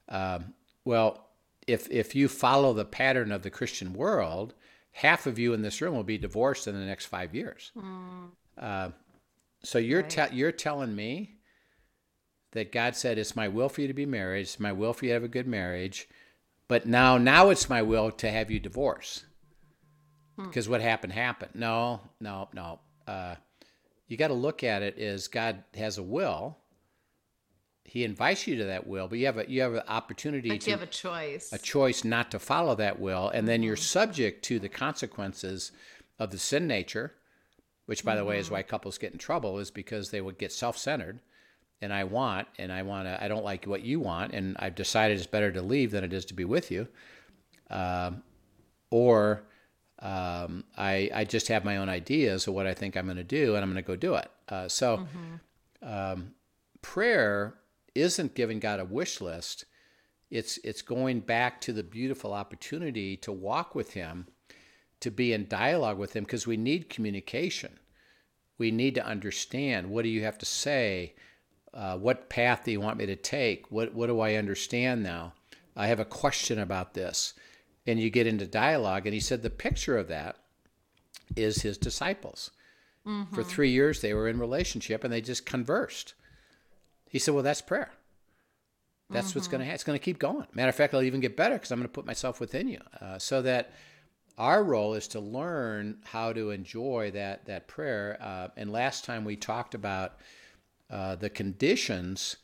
Um, 0.08 0.54
well, 0.84 1.26
if 1.66 1.90
if 1.90 2.14
you 2.14 2.28
follow 2.28 2.72
the 2.72 2.84
pattern 2.84 3.32
of 3.32 3.42
the 3.42 3.50
Christian 3.50 3.92
world, 3.92 4.54
half 4.92 5.26
of 5.26 5.38
you 5.38 5.52
in 5.52 5.62
this 5.62 5.80
room 5.80 5.94
will 5.94 6.04
be 6.04 6.18
divorced 6.18 6.66
in 6.66 6.78
the 6.78 6.86
next 6.86 7.06
five 7.06 7.34
years. 7.34 7.72
Mm. 7.76 8.30
Uh, 8.56 8.90
so 9.62 9.78
you're 9.78 10.02
right. 10.02 10.10
te- 10.10 10.36
you're 10.36 10.52
telling 10.52 10.94
me 10.94 11.36
that 12.52 12.72
God 12.72 12.96
said, 12.96 13.18
It's 13.18 13.36
my 13.36 13.48
will 13.48 13.68
for 13.68 13.80
you 13.80 13.88
to 13.88 13.94
be 13.94 14.06
married, 14.06 14.42
it's 14.42 14.60
my 14.60 14.72
will 14.72 14.92
for 14.92 15.04
you 15.04 15.10
to 15.10 15.14
have 15.14 15.24
a 15.24 15.28
good 15.28 15.46
marriage, 15.46 16.08
but 16.68 16.86
now 16.86 17.18
now 17.18 17.50
it's 17.50 17.68
my 17.68 17.82
will 17.82 18.10
to 18.12 18.30
have 18.30 18.50
you 18.50 18.60
divorce. 18.60 19.24
Because 20.36 20.66
hmm. 20.66 20.72
what 20.72 20.80
happened 20.80 21.12
happened. 21.12 21.52
No, 21.54 22.00
no, 22.20 22.48
no. 22.52 22.80
Uh, 23.06 23.36
you 24.06 24.16
got 24.16 24.28
to 24.28 24.34
look 24.34 24.62
at 24.62 24.82
it 24.82 24.98
as 24.98 25.28
God 25.28 25.64
has 25.74 25.98
a 25.98 26.02
will. 26.02 26.58
He 27.84 28.04
invites 28.04 28.46
you 28.46 28.56
to 28.56 28.64
that 28.64 28.86
will, 28.86 29.06
but 29.06 29.18
you 29.18 29.26
have 29.26 29.38
a 29.38 29.48
you 29.48 29.62
have 29.62 29.74
an 29.74 29.82
opportunity 29.86 30.48
but 30.48 30.60
to 30.62 30.70
you 30.70 30.76
have 30.76 30.82
a 30.82 30.90
choice. 30.90 31.52
A 31.52 31.58
choice 31.58 32.04
not 32.04 32.30
to 32.32 32.38
follow 32.38 32.74
that 32.74 32.98
will, 32.98 33.28
and 33.28 33.46
then 33.46 33.62
you're 33.62 33.76
mm-hmm. 33.76 33.82
subject 33.82 34.44
to 34.46 34.58
the 34.58 34.68
consequences 34.68 35.70
of 36.18 36.30
the 36.30 36.38
sin 36.38 36.66
nature, 36.66 37.14
which 37.86 38.04
by 38.04 38.12
mm-hmm. 38.12 38.18
the 38.18 38.24
way 38.24 38.38
is 38.38 38.46
mm-hmm. 38.46 38.56
why 38.56 38.62
couples 38.62 38.98
get 38.98 39.12
in 39.12 39.18
trouble, 39.18 39.58
is 39.58 39.70
because 39.70 40.10
they 40.10 40.20
would 40.20 40.36
get 40.36 40.52
self-centered 40.52 41.20
and 41.82 41.92
I 41.92 42.04
want, 42.04 42.48
and 42.58 42.72
I 42.72 42.82
want 42.82 43.06
to, 43.06 43.22
I 43.22 43.28
don't 43.28 43.44
like 43.44 43.64
what 43.66 43.82
you 43.82 44.00
want, 44.00 44.32
and 44.32 44.56
I've 44.58 44.74
decided 44.74 45.18
it's 45.18 45.26
better 45.26 45.52
to 45.52 45.62
leave 45.62 45.90
than 45.90 46.04
it 46.04 46.12
is 46.12 46.24
to 46.26 46.34
be 46.34 46.44
with 46.44 46.70
you. 46.70 46.88
Um, 47.70 48.22
or 48.90 49.42
um, 49.98 50.64
I, 50.76 51.10
I 51.14 51.24
just 51.24 51.48
have 51.48 51.64
my 51.64 51.76
own 51.76 51.88
ideas 51.88 52.46
of 52.46 52.54
what 52.54 52.66
I 52.66 52.74
think 52.74 52.96
I'm 52.96 53.06
going 53.06 53.16
to 53.16 53.24
do, 53.24 53.54
and 53.54 53.62
I'm 53.62 53.70
going 53.70 53.82
to 53.82 53.86
go 53.86 53.96
do 53.96 54.14
it. 54.14 54.30
Uh, 54.48 54.68
so 54.68 54.98
mm-hmm. 54.98 55.88
um, 55.88 56.34
prayer 56.82 57.54
isn't 57.94 58.34
giving 58.34 58.58
God 58.58 58.80
a 58.80 58.84
wish 58.84 59.20
list. 59.20 59.64
It's, 60.30 60.58
it's 60.58 60.82
going 60.82 61.20
back 61.20 61.60
to 61.62 61.72
the 61.72 61.82
beautiful 61.82 62.32
opportunity 62.32 63.16
to 63.18 63.32
walk 63.32 63.74
with 63.74 63.92
Him, 63.92 64.26
to 65.00 65.10
be 65.10 65.32
in 65.32 65.46
dialogue 65.46 65.98
with 65.98 66.14
Him, 66.14 66.24
because 66.24 66.46
we 66.46 66.56
need 66.56 66.88
communication. 66.88 67.78
We 68.58 68.70
need 68.70 68.94
to 68.94 69.04
understand 69.04 69.90
what 69.90 70.02
do 70.02 70.08
you 70.08 70.22
have 70.22 70.38
to 70.38 70.46
say? 70.46 71.14
Uh, 71.76 71.98
what 71.98 72.30
path 72.30 72.64
do 72.64 72.72
you 72.72 72.80
want 72.80 72.96
me 72.96 73.04
to 73.04 73.16
take? 73.16 73.70
What, 73.70 73.92
what 73.94 74.06
do 74.06 74.20
I 74.20 74.34
understand 74.34 75.02
now? 75.02 75.34
I 75.76 75.88
have 75.88 76.00
a 76.00 76.06
question 76.06 76.58
about 76.58 76.94
this. 76.94 77.34
And 77.86 78.00
you 78.00 78.08
get 78.08 78.26
into 78.26 78.46
dialogue. 78.46 79.06
And 79.06 79.12
he 79.12 79.20
said 79.20 79.42
the 79.42 79.50
picture 79.50 79.98
of 79.98 80.08
that 80.08 80.36
is 81.36 81.62
his 81.62 81.76
disciples. 81.76 82.50
Mm-hmm. 83.06 83.34
For 83.34 83.44
three 83.44 83.70
years, 83.70 84.00
they 84.00 84.14
were 84.14 84.26
in 84.26 84.40
relationship 84.40 85.04
and 85.04 85.12
they 85.12 85.20
just 85.20 85.44
conversed. 85.44 86.14
He 87.08 87.18
said, 87.18 87.34
Well, 87.34 87.44
that's 87.44 87.62
prayer. 87.62 87.92
That's 89.08 89.36
what's 89.36 89.46
going 89.46 89.60
to 89.60 89.64
happen. 89.64 89.74
It's 89.76 89.84
going 89.84 89.98
to 89.98 90.04
keep 90.04 90.18
going. 90.18 90.46
Matter 90.52 90.70
of 90.70 90.74
fact, 90.74 90.92
it'll 90.92 91.04
even 91.04 91.20
get 91.20 91.36
better 91.36 91.54
because 91.54 91.70
I'm 91.70 91.78
going 91.78 91.88
to 91.88 91.92
put 91.92 92.06
myself 92.06 92.40
within 92.40 92.66
you, 92.66 92.80
uh, 93.00 93.18
so 93.18 93.40
that 93.42 93.72
our 94.36 94.64
role 94.64 94.94
is 94.94 95.06
to 95.08 95.20
learn 95.20 95.98
how 96.04 96.32
to 96.32 96.50
enjoy 96.50 97.12
that 97.12 97.46
that 97.46 97.68
prayer. 97.68 98.18
Uh, 98.20 98.48
and 98.56 98.72
last 98.72 99.04
time 99.04 99.24
we 99.24 99.36
talked 99.36 99.76
about 99.76 100.16
uh, 100.90 101.16
the 101.16 101.30
conditions 101.30 102.36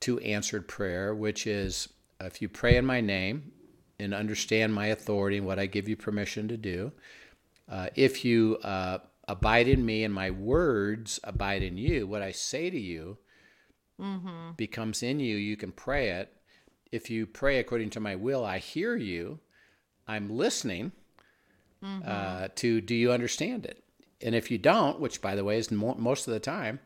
to 0.00 0.18
answered 0.20 0.68
prayer, 0.68 1.14
which 1.14 1.46
is 1.46 1.88
if 2.20 2.40
you 2.40 2.48
pray 2.48 2.76
in 2.76 2.86
my 2.86 3.00
name 3.00 3.52
and 3.98 4.14
understand 4.14 4.74
my 4.74 4.86
authority 4.86 5.38
and 5.38 5.46
what 5.46 5.58
I 5.58 5.66
give 5.66 5.88
you 5.88 5.96
permission 5.96 6.48
to 6.48 6.56
do, 6.56 6.92
uh, 7.68 7.88
if 7.94 8.24
you 8.24 8.58
uh, 8.62 8.98
abide 9.26 9.68
in 9.68 9.84
me 9.84 10.04
and 10.04 10.14
my 10.14 10.30
words 10.30 11.18
abide 11.24 11.62
in 11.62 11.76
you, 11.76 12.06
what 12.06 12.22
I 12.22 12.30
say 12.30 12.70
to 12.70 12.78
you 12.78 13.18
mm-hmm. 14.00 14.52
becomes 14.56 15.02
in 15.02 15.20
you. 15.20 15.36
You 15.36 15.56
can 15.56 15.72
pray 15.72 16.10
it. 16.10 16.32
If 16.92 17.10
you 17.10 17.26
pray 17.26 17.58
according 17.58 17.90
to 17.90 18.00
my 18.00 18.14
will, 18.14 18.44
I 18.44 18.58
hear 18.58 18.96
you. 18.96 19.40
I'm 20.06 20.30
listening 20.30 20.92
mm-hmm. 21.82 22.02
uh, 22.06 22.48
to 22.56 22.80
do 22.80 22.94
you 22.94 23.12
understand 23.12 23.66
it? 23.66 23.82
And 24.22 24.34
if 24.34 24.50
you 24.50 24.58
don't, 24.58 25.00
which 25.00 25.20
by 25.20 25.34
the 25.34 25.44
way 25.44 25.58
is 25.58 25.70
mo- 25.70 25.96
most 25.98 26.26
of 26.26 26.32
the 26.32 26.40
time, 26.40 26.80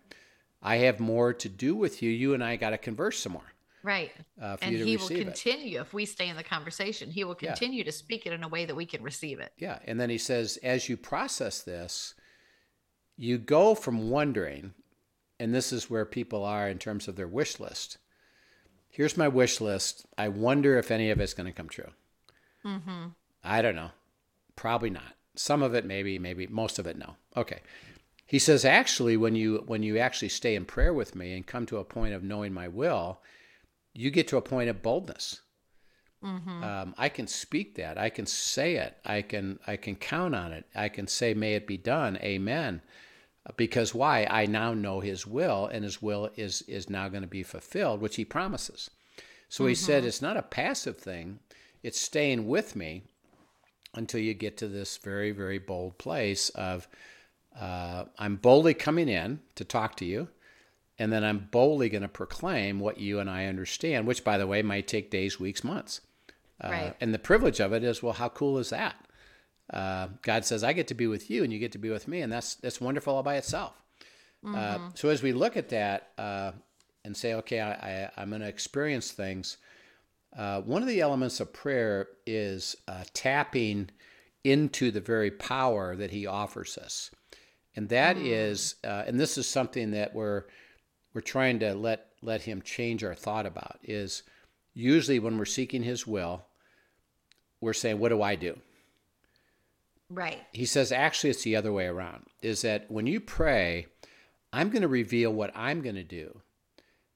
I 0.63 0.77
have 0.77 1.01
more 1.01 1.33
to 1.33 1.49
do 1.49 1.75
with 1.75 2.03
you. 2.03 2.11
You 2.11 2.35
and 2.35 2.45
I 2.45 2.57
got 2.57 2.71
to 2.71 2.79
converse 2.79 3.19
some 3.19 3.33
more. 3.33 3.53
Right. 3.83 4.13
Uh, 4.41 4.57
and 4.61 4.77
he 4.77 4.97
will 4.97 5.09
continue, 5.09 5.79
it. 5.79 5.83
if 5.83 5.95
we 5.95 6.05
stay 6.05 6.29
in 6.29 6.37
the 6.37 6.43
conversation, 6.43 7.11
he 7.11 7.25
will 7.25 7.35
continue 7.35 7.79
yeah. 7.79 7.85
to 7.85 7.93
speak 7.93 8.27
it 8.27 8.33
in 8.33 8.43
a 8.43 8.49
way 8.49 8.67
that 8.67 8.77
we 8.77 8.85
can 8.85 9.03
receive 9.03 9.41
it. 9.41 9.53
Yeah. 9.59 9.79
And 9.87 9.99
then 9.99 10.11
he 10.11 10.19
says, 10.19 10.59
as 10.63 10.89
you 10.89 10.97
process 10.99 11.63
this, 11.63 12.15
you 13.17 13.39
go 13.39 13.75
from 13.75 14.11
wondering, 14.11 14.75
and 15.39 15.55
this 15.55 15.73
is 15.73 15.89
where 15.89 16.05
people 16.05 16.45
are 16.45 16.69
in 16.69 16.79
terms 16.79 17.09
of 17.09 17.17
their 17.17 17.29
wish 17.29 17.59
list. 17.59 17.97
Here's 18.91 19.17
my 19.17 19.29
wish 19.29 19.61
list. 19.61 20.05
I 20.19 20.29
wonder 20.29 20.77
if 20.79 20.91
any 20.91 21.11
of 21.11 21.21
it's 21.21 21.35
going 21.35 21.47
to 21.47 21.53
come 21.53 21.69
true. 21.69 21.91
Mm-hmm. 22.65 23.09
I 23.43 23.63
don't 23.63 23.77
know. 23.77 23.93
Probably 24.57 24.91
not. 24.91 25.15
Some 25.37 25.63
of 25.63 25.75
it, 25.75 25.87
maybe, 25.87 26.19
maybe 26.19 26.47
most 26.49 26.79
of 26.79 26.87
it, 26.87 26.99
no. 26.99 27.17
Okay. 27.35 27.61
He 28.31 28.39
says, 28.39 28.65
actually, 28.65 29.17
when 29.17 29.35
you 29.35 29.65
when 29.67 29.83
you 29.83 29.99
actually 29.99 30.29
stay 30.29 30.55
in 30.55 30.65
prayer 30.65 30.95
with 30.95 31.17
me 31.17 31.35
and 31.35 31.45
come 31.45 31.67
to 31.67 31.79
a 31.79 31.85
point 31.85 32.15
of 32.15 32.23
knowing 32.23 32.53
my 32.53 32.69
will, 32.69 33.21
you 33.93 34.13
get 34.13 34.29
to 34.29 34.37
a 34.37 34.41
point 34.41 34.71
of 34.71 34.83
boldness. 34.83 35.41
Mm-hmm. 36.23 36.63
Um, 36.63 36.95
I 36.97 37.09
can 37.09 37.27
speak 37.27 37.75
that. 37.75 37.99
I 37.99 38.09
can 38.09 38.27
say 38.27 38.77
it. 38.77 38.97
I 39.05 39.23
can 39.23 39.59
I 39.67 39.75
can 39.75 39.97
count 39.97 40.37
on 40.37 40.53
it. 40.53 40.65
I 40.77 40.89
can 40.89 41.09
say, 41.09 41.35
"May 41.35 41.55
it 41.55 41.67
be 41.67 41.77
done." 41.77 42.19
Amen. 42.19 42.83
Because 43.57 43.97
why? 43.97 44.29
I 44.31 44.47
now 44.47 44.75
know 44.75 45.01
His 45.01 45.27
will, 45.27 45.67
and 45.67 45.83
His 45.83 46.01
will 46.01 46.31
is 46.37 46.63
is 46.69 46.89
now 46.89 47.09
going 47.09 47.23
to 47.23 47.29
be 47.29 47.43
fulfilled, 47.43 48.01
which 48.01 48.15
He 48.15 48.25
promises. 48.25 48.91
So 49.49 49.65
mm-hmm. 49.65 49.71
He 49.71 49.75
said, 49.75 50.03
mm-hmm. 50.03 50.09
it's 50.09 50.23
not 50.23 50.37
a 50.37 50.43
passive 50.43 50.99
thing. 50.99 51.41
It's 51.83 52.01
staying 52.01 52.47
with 52.47 52.77
me 52.77 53.03
until 53.93 54.21
you 54.21 54.35
get 54.35 54.57
to 54.59 54.69
this 54.69 54.99
very 54.99 55.33
very 55.33 55.59
bold 55.59 55.99
place 55.99 56.51
of 56.51 56.87
uh, 57.61 58.07
I'm 58.19 58.37
boldly 58.37 58.73
coming 58.73 59.09
in 59.09 59.41
to 59.55 59.65
talk 59.65 59.95
to 59.97 60.07
you, 60.07 60.29
and 60.99 61.13
then 61.13 61.23
I'm 61.23 61.49
boldly 61.51 61.91
going 61.91 62.03
to 62.03 62.09
proclaim 62.09 62.81
what 62.81 62.99
you 62.99 63.21
and 63.21 63.29
I 63.29 63.47
understand, 63.47 64.07
which, 64.07 64.25
by 64.25 64.39
the 64.39 64.47
way, 64.47 64.63
might 64.63 64.89
take 64.89 65.11
days, 65.11 65.39
weeks, 65.39 65.63
months. 65.63 66.01
Uh, 66.63 66.69
right. 66.69 66.97
And 67.01 67.13
the 67.13 67.19
privilege 67.19 67.61
of 67.61 67.75
it 67.75 67.85
is, 67.85 68.03
well, 68.03 68.15
how 68.15 68.31
cool 68.31 68.59
is 68.59 68.71
that? 68.71 68.97
Uh, 69.71 70.09
God 70.23 70.47
says, 70.47 70.65
I 70.65 70.73
get 70.73 70.89
to 70.89 70.95
be 70.95 71.07
with 71.07 71.31
you, 71.31 71.45
and 71.45 71.53
you 71.53 71.59
get 71.59 71.73
to 71.73 71.79
be 71.79 71.91
with 71.91 72.09
me, 72.09 72.23
and 72.23 72.33
that's 72.33 72.55
that's 72.57 72.81
wonderful 72.81 73.15
all 73.15 73.23
by 73.23 73.37
itself. 73.37 73.75
Uh, 74.43 74.49
mm-hmm. 74.49 74.87
so 74.95 75.11
as 75.11 75.23
we 75.23 75.33
look 75.33 75.59
at 75.59 75.69
that 75.69 76.09
uh, 76.17 76.53
and 77.05 77.15
say, 77.15 77.35
okay, 77.35 77.61
I, 77.61 78.11
I, 78.17 78.23
am 78.23 78.31
going 78.31 78.41
to 78.41 78.49
experience 78.49 79.13
things. 79.13 79.59
Uh, 80.35 80.63
one 80.63 80.81
of 80.81 80.89
the 80.89 81.03
elements 81.03 81.41
of 81.41 81.53
prayer 81.53 82.09
is 82.25 82.75
tapping 83.13 83.91
into 84.45 84.91
the 84.91 85.01
very 85.01 85.31
power 85.31 85.95
that 85.95 86.11
He 86.11 86.27
offers 86.27 86.79
us 86.79 87.11
and 87.77 87.89
that 87.91 88.17
mm. 88.17 88.23
is, 88.25 88.77
uh, 88.85 89.05
and 89.07 89.19
this 89.19 89.39
is 89.39 89.49
something 89.49 89.93
that 89.93 90.15
we're 90.15 90.45
we're 91.15 91.21
trying 91.21 91.59
to 91.61 91.75
let 91.75 92.07
let 92.23 92.43
him 92.43 92.63
change 92.63 93.03
our 93.03 93.15
thought 93.15 93.47
about 93.47 93.79
is 93.83 94.23
usually 94.75 95.19
when 95.19 95.39
we're 95.39 95.45
seeking 95.45 95.83
his 95.83 96.07
will 96.07 96.45
we're 97.61 97.73
saying 97.73 97.99
what 97.99 98.11
do 98.11 98.23
i 98.23 98.35
do 98.35 98.59
right 100.09 100.39
he 100.53 100.67
says 100.67 100.93
actually 100.93 101.31
it's 101.31 101.43
the 101.43 101.57
other 101.57 101.73
way 101.73 101.87
around 101.87 102.27
is 102.43 102.63
that 102.63 102.91
when 102.91 103.07
you 103.07 103.21
pray 103.21 103.87
i'm 104.53 104.71
going 104.71 104.83
to 104.83 104.89
reveal 104.89 105.33
what 105.33 105.51
i'm 105.55 105.81
going 105.81 105.95
to 105.95 106.05
do 106.05 106.41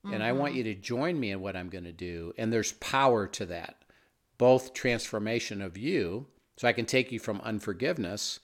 mm-hmm. 0.05 0.15
and 0.15 0.23
i 0.23 0.33
want 0.33 0.53
mm-hmm. 0.53 0.59
you 0.59 0.65
to 0.65 0.75
join 0.75 1.19
me 1.19 1.31
in 1.31 1.41
what 1.41 1.57
i'm 1.57 1.69
going 1.69 1.85
to 1.85 1.93
do 1.93 2.33
and 2.39 2.53
there's 2.53 2.73
power 2.73 3.27
to 3.27 3.47
that 3.47 3.77
both 4.39 4.75
transformation 4.75 5.63
of 5.63 5.79
you 5.79 6.27
so 6.57 6.67
i 6.67 6.73
can 6.73 6.87
take 6.87 7.13
you 7.13 7.19
from 7.19 7.41
unforgiveness 7.43 8.41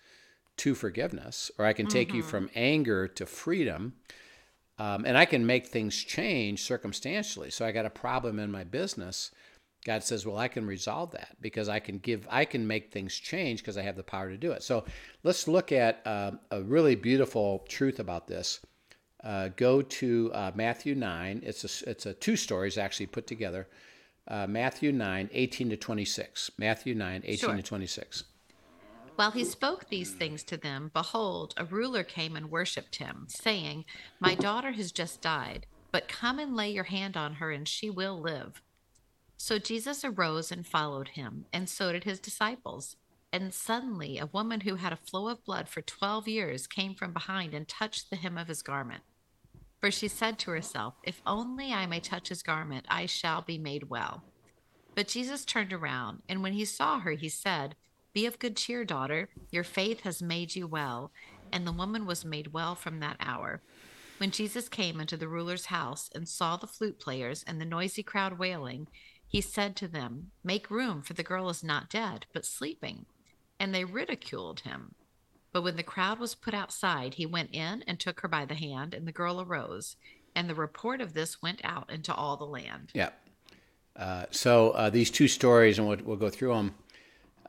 to 0.58 0.74
forgiveness, 0.74 1.50
or 1.58 1.64
I 1.64 1.72
can 1.72 1.86
take 1.86 2.08
mm-hmm. 2.08 2.18
you 2.18 2.22
from 2.22 2.50
anger 2.54 3.08
to 3.08 3.26
freedom. 3.26 3.94
Um, 4.78 5.04
and 5.04 5.16
I 5.16 5.26
can 5.26 5.44
make 5.44 5.66
things 5.66 5.94
change 5.94 6.62
circumstantially. 6.62 7.50
So 7.50 7.66
I 7.66 7.72
got 7.72 7.84
a 7.84 7.90
problem 7.90 8.38
in 8.38 8.50
my 8.50 8.64
business. 8.64 9.30
God 9.84 10.02
says, 10.02 10.26
well, 10.26 10.38
I 10.38 10.48
can 10.48 10.66
resolve 10.66 11.12
that 11.12 11.36
because 11.40 11.68
I 11.68 11.80
can 11.80 11.98
give, 11.98 12.26
I 12.30 12.44
can 12.46 12.66
make 12.66 12.90
things 12.90 13.14
change 13.14 13.60
because 13.60 13.76
I 13.76 13.82
have 13.82 13.96
the 13.96 14.02
power 14.02 14.30
to 14.30 14.38
do 14.38 14.52
it. 14.52 14.62
So 14.62 14.84
let's 15.22 15.48
look 15.48 15.70
at 15.72 16.00
uh, 16.06 16.32
a 16.50 16.62
really 16.62 16.94
beautiful 16.94 17.64
truth 17.68 18.00
about 18.00 18.26
this. 18.26 18.60
Uh, 19.22 19.48
go 19.56 19.82
to 19.82 20.30
uh, 20.32 20.50
Matthew 20.54 20.94
9. 20.94 21.42
It's 21.44 21.82
a, 21.82 21.90
it's 21.90 22.06
a 22.06 22.14
two 22.14 22.36
stories 22.36 22.78
actually 22.78 23.06
put 23.06 23.26
together. 23.26 23.68
Uh, 24.28 24.46
Matthew 24.46 24.92
9, 24.92 25.30
18 25.32 25.70
to 25.70 25.76
26. 25.76 26.52
Matthew 26.58 26.94
9, 26.94 27.22
18 27.24 27.36
sure. 27.36 27.56
to 27.56 27.62
26. 27.62 28.24
While 29.20 29.32
he 29.32 29.44
spoke 29.44 29.90
these 29.90 30.14
things 30.14 30.42
to 30.44 30.56
them, 30.56 30.90
behold, 30.94 31.52
a 31.58 31.66
ruler 31.66 32.02
came 32.02 32.36
and 32.36 32.50
worshipped 32.50 32.96
him, 32.96 33.26
saying, 33.28 33.84
My 34.18 34.34
daughter 34.34 34.72
has 34.72 34.92
just 34.92 35.20
died, 35.20 35.66
but 35.92 36.08
come 36.08 36.38
and 36.38 36.56
lay 36.56 36.70
your 36.70 36.84
hand 36.84 37.18
on 37.18 37.34
her, 37.34 37.50
and 37.50 37.68
she 37.68 37.90
will 37.90 38.18
live. 38.18 38.62
So 39.36 39.58
Jesus 39.58 40.06
arose 40.06 40.50
and 40.50 40.66
followed 40.66 41.08
him, 41.08 41.44
and 41.52 41.68
so 41.68 41.92
did 41.92 42.04
his 42.04 42.18
disciples. 42.18 42.96
And 43.30 43.52
suddenly 43.52 44.16
a 44.16 44.24
woman 44.24 44.62
who 44.62 44.76
had 44.76 44.94
a 44.94 44.96
flow 44.96 45.28
of 45.28 45.44
blood 45.44 45.68
for 45.68 45.82
twelve 45.82 46.26
years 46.26 46.66
came 46.66 46.94
from 46.94 47.12
behind 47.12 47.52
and 47.52 47.68
touched 47.68 48.08
the 48.08 48.16
hem 48.16 48.38
of 48.38 48.48
his 48.48 48.62
garment. 48.62 49.02
For 49.82 49.90
she 49.90 50.08
said 50.08 50.38
to 50.38 50.50
herself, 50.50 50.94
If 51.04 51.20
only 51.26 51.74
I 51.74 51.84
may 51.84 52.00
touch 52.00 52.30
his 52.30 52.42
garment, 52.42 52.86
I 52.88 53.04
shall 53.04 53.42
be 53.42 53.58
made 53.58 53.90
well. 53.90 54.24
But 54.94 55.08
Jesus 55.08 55.44
turned 55.44 55.74
around, 55.74 56.22
and 56.26 56.42
when 56.42 56.54
he 56.54 56.64
saw 56.64 57.00
her, 57.00 57.10
he 57.10 57.28
said, 57.28 57.76
be 58.12 58.26
of 58.26 58.38
good 58.38 58.56
cheer, 58.56 58.84
daughter. 58.84 59.28
Your 59.50 59.64
faith 59.64 60.00
has 60.00 60.22
made 60.22 60.54
you 60.54 60.66
well. 60.66 61.12
And 61.52 61.66
the 61.66 61.72
woman 61.72 62.06
was 62.06 62.24
made 62.24 62.52
well 62.52 62.74
from 62.74 63.00
that 63.00 63.16
hour. 63.20 63.62
When 64.18 64.30
Jesus 64.30 64.68
came 64.68 65.00
into 65.00 65.16
the 65.16 65.28
ruler's 65.28 65.66
house 65.66 66.10
and 66.14 66.28
saw 66.28 66.56
the 66.56 66.66
flute 66.66 66.98
players 67.00 67.44
and 67.46 67.60
the 67.60 67.64
noisy 67.64 68.02
crowd 68.02 68.38
wailing, 68.38 68.88
he 69.26 69.40
said 69.40 69.76
to 69.76 69.88
them, 69.88 70.32
Make 70.44 70.70
room, 70.70 71.02
for 71.02 71.14
the 71.14 71.22
girl 71.22 71.48
is 71.48 71.64
not 71.64 71.88
dead, 71.88 72.26
but 72.32 72.44
sleeping. 72.44 73.06
And 73.58 73.74
they 73.74 73.84
ridiculed 73.84 74.60
him. 74.60 74.94
But 75.52 75.62
when 75.62 75.76
the 75.76 75.82
crowd 75.82 76.18
was 76.18 76.34
put 76.34 76.54
outside, 76.54 77.14
he 77.14 77.26
went 77.26 77.54
in 77.54 77.82
and 77.86 77.98
took 77.98 78.20
her 78.20 78.28
by 78.28 78.44
the 78.44 78.54
hand, 78.54 78.92
and 78.94 79.06
the 79.06 79.12
girl 79.12 79.40
arose. 79.40 79.96
And 80.34 80.48
the 80.48 80.54
report 80.54 81.00
of 81.00 81.14
this 81.14 81.42
went 81.42 81.60
out 81.64 81.90
into 81.90 82.14
all 82.14 82.36
the 82.36 82.44
land. 82.44 82.90
Yeah. 82.94 83.10
Uh, 83.96 84.26
so 84.30 84.70
uh, 84.70 84.90
these 84.90 85.10
two 85.10 85.28
stories, 85.28 85.78
and 85.78 85.88
we'll, 85.88 85.98
we'll 86.04 86.16
go 86.16 86.30
through 86.30 86.54
them 86.54 86.74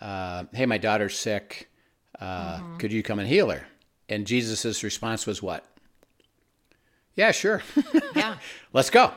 uh, 0.01 0.46
hey, 0.53 0.65
my 0.65 0.77
daughter's 0.77 1.17
sick. 1.17 1.70
Uh, 2.20 2.58
mm-hmm. 2.58 2.77
Could 2.77 2.91
you 2.91 3.03
come 3.03 3.20
and 3.20 3.27
heal 3.27 3.50
her? 3.50 3.65
And 4.10 4.27
Jesus' 4.27 4.84
response 4.84 5.25
was 5.25 5.41
what? 5.41 5.65
Yeah, 7.15 7.31
sure. 7.31 7.62
Yeah. 8.15 8.38
Let's 8.74 8.89
go. 8.89 9.13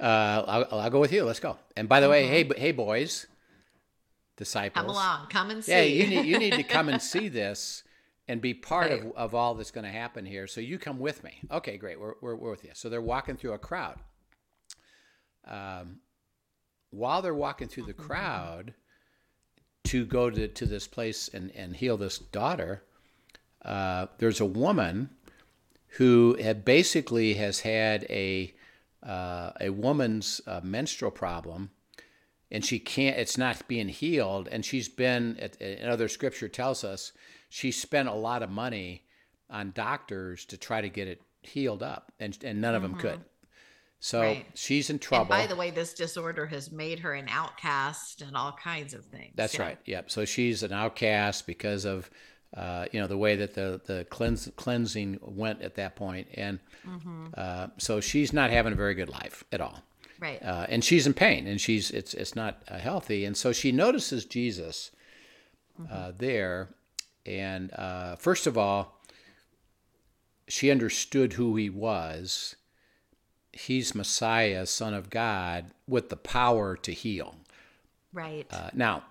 Uh, 0.00 0.44
I'll, 0.46 0.68
I'll, 0.70 0.90
go 0.90 1.00
with 1.00 1.12
you. 1.12 1.24
Let's 1.24 1.40
go. 1.40 1.56
And 1.76 1.88
by 1.88 2.00
the 2.00 2.06
mm-hmm. 2.06 2.10
way, 2.12 2.26
hey, 2.26 2.50
hey, 2.56 2.72
boys, 2.72 3.26
disciples, 4.36 4.82
come 4.82 4.90
along, 4.90 5.26
come 5.28 5.50
and 5.50 5.64
see. 5.64 5.72
Yeah, 5.72 5.82
you 5.82 6.06
need 6.06 6.26
you 6.26 6.38
need 6.38 6.52
to 6.52 6.62
come 6.62 6.88
and 6.88 7.00
see 7.14 7.28
this 7.28 7.84
and 8.28 8.40
be 8.40 8.54
part 8.54 8.90
right. 8.90 9.00
of, 9.02 9.12
of 9.12 9.34
all 9.34 9.54
that's 9.54 9.70
going 9.70 9.84
to 9.84 9.90
happen 9.90 10.26
here. 10.26 10.46
So 10.46 10.60
you 10.60 10.78
come 10.78 10.98
with 10.98 11.24
me. 11.24 11.38
Okay, 11.50 11.78
great. 11.78 11.98
We're, 11.98 12.14
we're, 12.20 12.36
we're 12.36 12.50
with 12.50 12.64
you. 12.64 12.70
So 12.74 12.88
they're 12.88 13.00
walking 13.00 13.36
through 13.36 13.54
a 13.54 13.58
crowd. 13.58 13.98
Um, 15.46 16.00
while 16.90 17.22
they're 17.22 17.34
walking 17.34 17.68
through 17.68 17.86
the 17.86 17.94
mm-hmm. 17.94 18.06
crowd, 18.06 18.74
to 19.88 20.04
go 20.04 20.28
to, 20.28 20.48
to 20.48 20.66
this 20.66 20.86
place 20.86 21.28
and, 21.32 21.50
and 21.54 21.76
heal 21.76 21.96
this 21.96 22.18
daughter, 22.18 22.82
uh, 23.64 24.06
there's 24.18 24.40
a 24.40 24.46
woman 24.46 25.10
who 25.96 26.36
had 26.40 26.64
basically 26.64 27.34
has 27.34 27.60
had 27.60 28.04
a 28.10 28.54
uh, 29.02 29.52
a 29.60 29.70
woman's 29.70 30.40
uh, 30.46 30.60
menstrual 30.62 31.10
problem, 31.10 31.70
and 32.50 32.64
she 32.64 32.78
can't. 32.78 33.16
It's 33.16 33.38
not 33.38 33.66
being 33.68 33.88
healed, 33.88 34.48
and 34.50 34.64
she's 34.64 34.88
been. 34.88 35.38
Another 35.60 36.08
scripture 36.08 36.48
tells 36.48 36.84
us 36.84 37.12
she 37.48 37.70
spent 37.70 38.08
a 38.08 38.14
lot 38.14 38.42
of 38.42 38.50
money 38.50 39.04
on 39.48 39.72
doctors 39.74 40.44
to 40.46 40.56
try 40.56 40.80
to 40.80 40.88
get 40.88 41.08
it 41.08 41.22
healed 41.42 41.82
up, 41.82 42.12
and 42.20 42.36
and 42.44 42.60
none 42.60 42.74
of 42.74 42.82
mm-hmm. 42.82 42.92
them 42.92 43.00
could. 43.00 43.20
So 44.00 44.20
Right. 44.22 44.46
she's 44.54 44.90
in 44.90 44.94
And 44.94 45.02
trouble. 45.02 45.26
by 45.26 45.46
the 45.46 45.56
way, 45.56 45.70
this 45.70 45.92
disorder 45.92 46.46
has 46.46 46.70
made 46.70 47.00
her 47.00 47.14
an 47.14 47.28
outcast 47.28 48.22
and 48.22 48.36
all 48.36 48.52
kinds 48.52 48.94
of 48.94 49.04
things. 49.06 49.32
That's 49.34 49.54
Yeah. 49.54 49.62
right. 49.62 49.78
Yep. 49.86 50.10
So 50.10 50.24
she's 50.24 50.62
an 50.62 50.72
outcast 50.72 51.46
because 51.46 51.84
of 51.84 52.10
uh, 52.56 52.86
you 52.92 52.98
know 53.00 53.06
the 53.06 53.18
way 53.18 53.36
that 53.36 53.54
the 53.54 53.78
the 53.84 54.06
cleanse, 54.08 54.48
cleansing 54.56 55.18
went 55.20 55.60
at 55.62 55.74
that 55.74 55.96
point, 55.96 56.28
and 56.34 56.58
Mm-hmm. 56.86 57.26
uh, 57.36 57.66
so 57.76 58.00
she's 58.00 58.32
not 58.32 58.50
having 58.50 58.72
a 58.72 58.76
very 58.76 58.94
good 58.94 59.10
life 59.10 59.44
at 59.52 59.60
all. 59.60 59.82
Right. 60.20 60.42
uh, 60.42 60.66
and 60.68 60.82
she's 60.82 61.06
in 61.06 61.12
pain, 61.14 61.46
and 61.46 61.60
she's 61.60 61.90
it's 61.90 62.14
it's 62.14 62.34
not 62.34 62.62
uh, 62.68 62.78
healthy, 62.78 63.24
and 63.24 63.36
so 63.36 63.52
she 63.52 63.70
notices 63.72 64.24
Jesus 64.24 64.90
uh, 65.90 66.12
there, 66.16 66.70
and 67.26 67.72
uh, 67.74 68.16
first 68.16 68.46
of 68.46 68.56
all, 68.56 69.00
she 70.48 70.70
understood 70.70 71.34
who 71.34 71.56
he 71.56 71.68
was. 71.68 72.56
He's 73.58 73.94
Messiah, 73.94 74.66
Son 74.66 74.94
of 74.94 75.10
God, 75.10 75.66
with 75.88 76.08
the 76.10 76.16
power 76.16 76.76
to 76.76 76.92
heal. 76.92 77.34
right. 78.12 78.46
Uh, 78.50 78.70
now, 78.72 79.02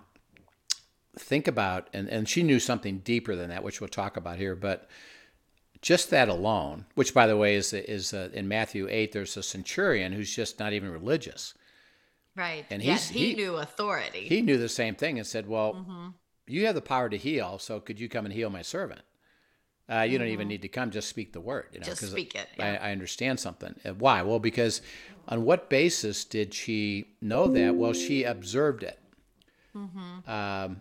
think 1.16 1.46
about, 1.48 1.88
and, 1.92 2.08
and 2.08 2.28
she 2.28 2.42
knew 2.42 2.58
something 2.60 2.98
deeper 2.98 3.34
than 3.36 3.50
that, 3.50 3.62
which 3.62 3.80
we'll 3.80 3.88
talk 3.88 4.16
about 4.16 4.38
here, 4.38 4.54
but 4.54 4.88
just 5.82 6.10
that 6.10 6.28
alone, 6.28 6.86
which 6.94 7.12
by 7.14 7.26
the 7.26 7.36
way 7.36 7.54
is, 7.54 7.72
is 7.72 8.12
uh, 8.14 8.30
in 8.32 8.48
Matthew 8.48 8.86
8, 8.90 9.12
there's 9.12 9.36
a 9.36 9.42
centurion 9.42 10.12
who's 10.12 10.34
just 10.34 10.58
not 10.58 10.72
even 10.72 10.90
religious. 10.90 11.54
right. 12.36 12.64
and 12.70 12.82
he's- 12.82 13.08
he, 13.08 13.30
he- 13.30 13.34
knew 13.34 13.56
authority. 13.56 14.26
He 14.28 14.42
knew 14.42 14.56
the 14.58 14.68
same 14.68 14.94
thing 14.94 15.18
and 15.18 15.26
said, 15.26 15.46
Well, 15.48 15.74
Mm-hmm. 15.74 16.08
you 16.46 16.66
have 16.66 16.74
the 16.74 16.80
power 16.80 17.08
to 17.08 17.16
heal, 17.16 17.58
so 17.58 17.80
could 17.80 18.00
you 18.00 18.08
come 18.08 18.24
and 18.24 18.32
heal 18.34 18.50
my 18.50 18.62
servant? 18.62 19.02
Uh, 19.90 20.02
you 20.02 20.18
don't 20.18 20.28
even 20.28 20.48
need 20.48 20.62
to 20.62 20.68
come, 20.68 20.90
just 20.90 21.08
speak 21.08 21.32
the 21.32 21.40
word. 21.40 21.66
You 21.72 21.80
know, 21.80 21.84
Mm-hmm. 21.86 21.94
Just 22.00 22.12
speak 22.12 22.34
it, 22.34 22.48
I, 22.58 22.72
yeah. 22.72 22.78
I 22.82 22.92
understand 22.92 23.40
something. 23.40 23.74
Uh, 23.84 23.94
Why? 23.94 24.20
Well, 24.22 24.38
because 24.38 24.82
on 25.28 25.44
what 25.44 25.70
basis 25.70 26.24
did 26.24 26.52
she 26.52 27.14
know 27.22 27.48
that? 27.48 27.74
Well, 27.74 27.94
she 27.94 28.24
observed 28.24 28.82
it. 28.82 28.98
Mm-hmm. 29.74 30.30
Um, 30.30 30.80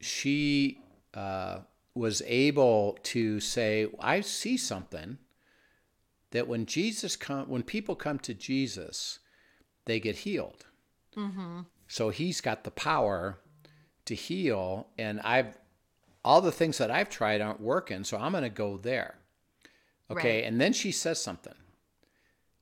she 0.00 0.80
uh, 1.14 1.58
was 1.94 2.22
able 2.26 2.98
to 3.04 3.38
say, 3.40 3.86
"I 4.00 4.20
see 4.22 4.56
something." 4.56 5.18
That 6.32 6.48
when 6.48 6.64
Jesus 6.64 7.14
come, 7.14 7.46
when 7.48 7.62
people 7.62 7.94
come 7.94 8.18
to 8.20 8.32
Jesus, 8.32 9.18
they 9.84 10.00
get 10.00 10.16
healed. 10.16 10.64
So 11.88 12.08
he's 12.08 12.40
got 12.40 12.64
the 12.64 12.70
power 12.70 13.38
to 14.06 14.14
heal, 14.14 14.88
and 14.96 15.20
I've 15.20 15.58
all 16.24 16.40
the 16.40 16.52
things 16.52 16.78
that 16.78 16.90
I've 16.90 17.08
tried 17.10 17.40
aren't 17.40 17.60
working, 17.60 18.04
so 18.04 18.16
I'm 18.18 18.32
going 18.32 18.44
to 18.44 18.50
go 18.50 18.76
there. 18.76 19.16
Okay, 20.10 20.40
Right. 20.42 20.44
and 20.48 20.60
then 20.60 20.72
she 20.72 20.92
says 20.92 21.20
something. 21.20 21.54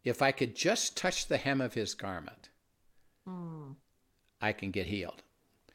If 0.04 0.22
I 0.22 0.32
could 0.32 0.54
just 0.56 0.96
touch 0.96 1.26
the 1.26 1.36
hem 1.36 1.60
of 1.60 1.74
his 1.74 1.94
garment, 1.94 2.48
I 4.40 4.52
can 4.52 4.70
get 4.70 4.86
healed. 4.86 5.22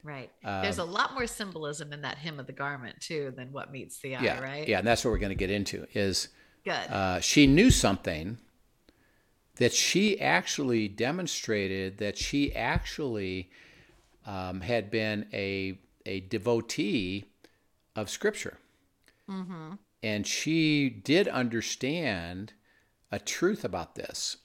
right. 0.04 0.32
There's 0.44 0.78
a 0.80 0.84
Um, 0.84 0.92
lot 0.92 1.14
more 1.14 1.26
symbolism 1.28 1.92
in 1.94 2.02
that 2.02 2.18
hem 2.20 2.40
of 2.40 2.46
the 2.48 2.54
garment 2.54 3.00
too 3.02 3.32
than 3.36 3.52
what 3.52 3.72
meets 3.72 4.00
the 4.00 4.16
eye. 4.16 4.24
yeah, 4.24 4.40
Right. 4.40 4.68
yeah, 4.68 4.80
and 4.80 4.88
that's 4.88 5.04
what 5.06 5.12
we're 5.12 5.18
going 5.20 5.30
to 5.30 5.36
get 5.36 5.50
into. 5.52 5.88
Is 5.94 6.30
Good. 6.64 6.74
uh, 6.90 7.20
she 7.22 7.48
knew 7.48 7.72
something 7.72 8.38
that 9.56 9.74
she 9.74 10.20
actually 10.20 10.88
demonstrated 10.88 11.98
that 12.00 12.18
she 12.18 12.54
actually 12.56 13.50
um, 14.26 14.62
had 14.62 14.90
been 14.92 15.28
a 15.34 15.80
a 16.06 16.20
devotee 16.22 17.26
of 17.96 18.10
Scripture, 18.10 18.58
and 20.04 20.28
she 20.28 20.90
did 20.90 21.28
understand 21.28 22.54
a 23.12 23.20
truth 23.20 23.64
about 23.64 23.96
this 23.96 24.38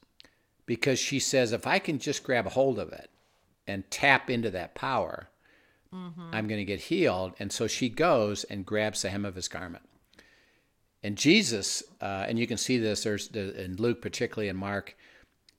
because 0.67 0.99
she 0.99 1.19
says, 1.19 1.53
if 1.53 1.67
I 1.67 1.79
can 1.79 1.99
just 1.99 2.23
grab 2.23 2.47
a 2.47 2.51
hold 2.51 2.79
of 2.79 2.93
it 2.93 3.11
and 3.67 3.91
tap 3.91 4.31
into 4.31 4.51
that 4.51 4.75
power, 4.75 5.29
I'm 6.33 6.47
going 6.47 6.61
to 6.61 6.65
get 6.65 6.83
healed. 6.83 7.35
And 7.41 7.51
so 7.53 7.67
she 7.67 7.89
goes 7.89 8.45
and 8.45 8.65
grabs 8.65 9.03
the 9.03 9.11
hem 9.11 9.25
of 9.25 9.35
his 9.35 9.49
garment. 9.49 9.83
And 11.03 11.17
Jesus, 11.17 11.83
uh, 12.01 12.27
and 12.29 12.39
you 12.39 12.47
can 12.47 12.59
see 12.59 12.79
this 12.79 13.03
there's 13.05 13.29
the, 13.29 13.61
in 13.65 13.77
Luke, 13.77 14.01
particularly 14.01 14.49
in 14.49 14.57
Mark, 14.57 14.97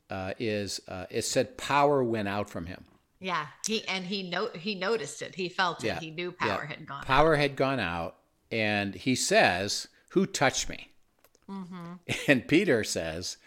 uh, 0.10 0.34
is 0.40 0.80
uh, 0.88 1.06
it 1.10 1.24
said 1.24 1.58
power 1.58 2.04
went 2.04 2.28
out 2.28 2.50
from 2.50 2.68
him. 2.68 2.86
Yeah. 3.22 3.46
He 3.66 3.88
and 3.88 4.06
he 4.06 4.24
no 4.24 4.50
he 4.50 4.76
noticed 4.76 5.22
it. 5.22 5.36
He 5.36 5.48
felt 5.48 5.84
it. 5.86 5.98
He 6.00 6.12
knew 6.12 6.34
Yeah. 6.42 6.48
power 6.58 6.66
had 6.66 6.86
gone. 6.86 7.04
Power 7.04 7.36
had 7.38 7.56
gone 7.56 7.80
out, 7.80 8.18
and 8.52 8.94
he 8.96 9.16
says, 9.16 9.88
"Who 10.10 10.26
touched 10.26 10.68
me?" 10.68 10.90
Mm-hmm. 11.50 11.94
And 12.28 12.48
Peter 12.48 12.84
says, 12.84 13.38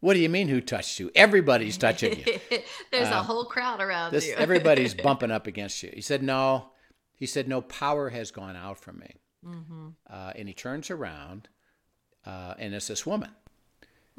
"What 0.00 0.14
do 0.14 0.20
you 0.20 0.28
mean, 0.28 0.48
who 0.48 0.60
touched 0.60 0.98
you? 0.98 1.10
Everybody's 1.14 1.76
touching 1.86 2.18
you. 2.24 2.38
There's 2.90 3.08
a 3.08 3.22
whole 3.22 3.44
crowd 3.44 3.80
around 3.80 4.08
Uh, 4.08 4.10
This 4.10 4.28
you. 4.28 4.34
everybody's 4.38 4.94
bumping 4.94 5.30
up 5.30 5.46
against 5.46 5.82
you." 5.82 5.90
He 5.94 6.00
said, 6.00 6.22
"No." 6.22 6.70
He 7.14 7.26
said, 7.26 7.48
"No 7.48 7.60
power 7.62 8.10
has 8.10 8.30
gone 8.30 8.56
out 8.56 8.78
from 8.78 8.98
me." 9.00 9.16
Mm-hmm. 9.44 9.88
Uh, 10.08 10.32
and 10.36 10.48
he 10.48 10.54
turns 10.54 10.90
around, 10.90 11.48
uh, 12.26 12.54
and 12.58 12.74
it's 12.74 12.88
this 12.88 13.04
woman. 13.06 13.30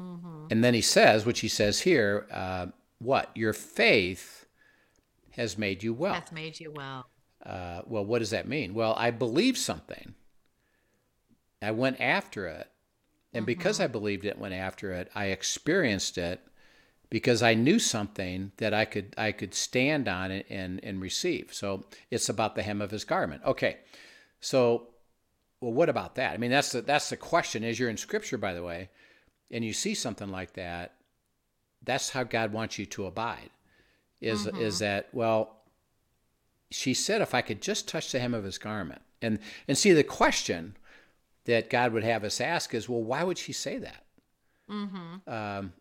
Mm-hmm. 0.00 0.46
And 0.50 0.64
then 0.64 0.72
he 0.74 0.80
says, 0.80 1.26
which 1.26 1.40
he 1.40 1.48
says 1.48 1.80
here, 1.80 2.26
uh, 2.30 2.66
"What 2.98 3.30
your 3.34 3.52
faith 3.52 4.39
has 5.32 5.58
made 5.58 5.82
you 5.82 5.94
well." 5.94 6.14
That's 6.14 6.32
made 6.32 6.58
you 6.60 6.72
well. 6.72 7.06
Uh, 7.44 7.82
well, 7.86 8.04
what 8.04 8.18
does 8.18 8.30
that 8.30 8.48
mean? 8.48 8.74
Well, 8.74 8.94
I 8.98 9.10
believe 9.10 9.56
something. 9.56 10.14
I 11.62 11.70
went 11.70 12.00
after 12.00 12.46
it. 12.46 12.68
And 13.32 13.46
because 13.46 13.78
I 13.78 13.86
believed 13.86 14.24
it, 14.24 14.38
went 14.38 14.54
after 14.54 14.92
it, 14.92 15.08
I 15.14 15.26
experienced 15.26 16.18
it 16.18 16.40
because 17.10 17.42
I 17.42 17.54
knew 17.54 17.78
something 17.78 18.50
that 18.56 18.74
I 18.74 18.84
could 18.84 19.14
I 19.16 19.30
could 19.32 19.54
stand 19.54 20.08
on 20.08 20.32
it 20.32 20.46
and, 20.50 20.82
and 20.82 21.00
receive. 21.00 21.50
So 21.52 21.84
it's 22.10 22.28
about 22.28 22.56
the 22.56 22.62
hem 22.62 22.80
of 22.80 22.90
his 22.90 23.04
garment. 23.04 23.42
Okay. 23.44 23.78
So 24.40 24.88
well, 25.60 25.72
what 25.72 25.88
about 25.88 26.16
that? 26.16 26.32
I 26.32 26.38
mean, 26.38 26.50
that's 26.50 26.72
the 26.72 26.82
that's 26.82 27.10
the 27.10 27.16
question. 27.16 27.62
As 27.62 27.78
you're 27.78 27.90
in 27.90 27.96
scripture, 27.96 28.38
by 28.38 28.52
the 28.52 28.64
way, 28.64 28.88
and 29.50 29.64
you 29.64 29.72
see 29.72 29.94
something 29.94 30.28
like 30.28 30.54
that, 30.54 30.94
that's 31.84 32.10
how 32.10 32.24
God 32.24 32.52
wants 32.52 32.78
you 32.78 32.86
to 32.86 33.06
abide. 33.06 33.50
Is 34.20 34.46
mm-hmm. 34.46 34.60
is 34.60 34.80
that 34.80 35.08
well, 35.12 35.56
she 36.70 36.94
said, 36.94 37.20
if 37.20 37.34
I 37.34 37.42
could 37.42 37.60
just 37.60 37.88
touch 37.88 38.12
the 38.12 38.20
hem 38.20 38.34
of 38.34 38.44
his 38.44 38.58
garment. 38.58 39.02
And 39.22 39.38
and 39.66 39.76
see 39.76 39.92
the 39.92 40.04
question 40.04 40.76
that 41.44 41.70
God 41.70 41.92
would 41.92 42.04
have 42.04 42.24
us 42.24 42.40
ask 42.40 42.74
is, 42.74 42.88
well, 42.88 43.02
why 43.02 43.24
would 43.24 43.38
she 43.38 43.52
say 43.52 43.78
that? 43.78 44.04
Mm-hmm. 44.70 45.28
Um, 45.28 45.72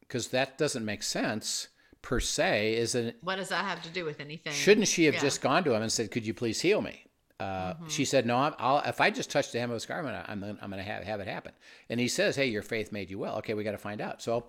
because 0.00 0.28
that 0.28 0.56
doesn't 0.56 0.84
make 0.84 1.02
sense 1.02 1.68
per 2.00 2.20
se. 2.20 2.74
is 2.74 2.94
it 2.94 3.16
What 3.20 3.36
does 3.36 3.48
that 3.50 3.64
have 3.64 3.82
to 3.82 3.90
do 3.90 4.04
with 4.04 4.20
anything? 4.20 4.52
shouldn't 4.52 4.88
she 4.88 5.04
have 5.04 5.14
Yeah. 5.14 5.20
just 5.20 5.40
gone 5.42 5.64
to 5.64 5.74
him 5.74 5.82
and 5.82 5.92
said, 5.92 6.10
"Could 6.10 6.26
you 6.26 6.34
please 6.34 6.60
heal 6.60 6.80
me?" 6.80 7.04
Uh, 7.40 7.74
mm-hmm. 7.74 7.88
She 7.88 8.04
said, 8.04 8.26
"No, 8.26 8.36
I'm, 8.36 8.54
I'll, 8.58 8.80
if 8.80 9.00
I 9.00 9.10
just 9.10 9.30
touch 9.30 9.52
the 9.52 9.60
hem 9.60 9.70
of 9.70 9.74
his 9.74 9.86
garment, 9.86 10.24
I'm, 10.28 10.42
I'm 10.42 10.70
going 10.70 10.82
to 10.82 10.90
have, 10.90 11.04
have 11.04 11.20
it 11.20 11.28
happen." 11.28 11.52
And 11.88 12.00
he 12.00 12.08
says, 12.08 12.36
"Hey, 12.36 12.46
your 12.46 12.62
faith 12.62 12.90
made 12.90 13.10
you 13.10 13.18
well." 13.18 13.36
Okay, 13.38 13.54
we 13.54 13.64
got 13.64 13.72
to 13.72 13.78
find 13.78 14.00
out. 14.00 14.22
So, 14.22 14.46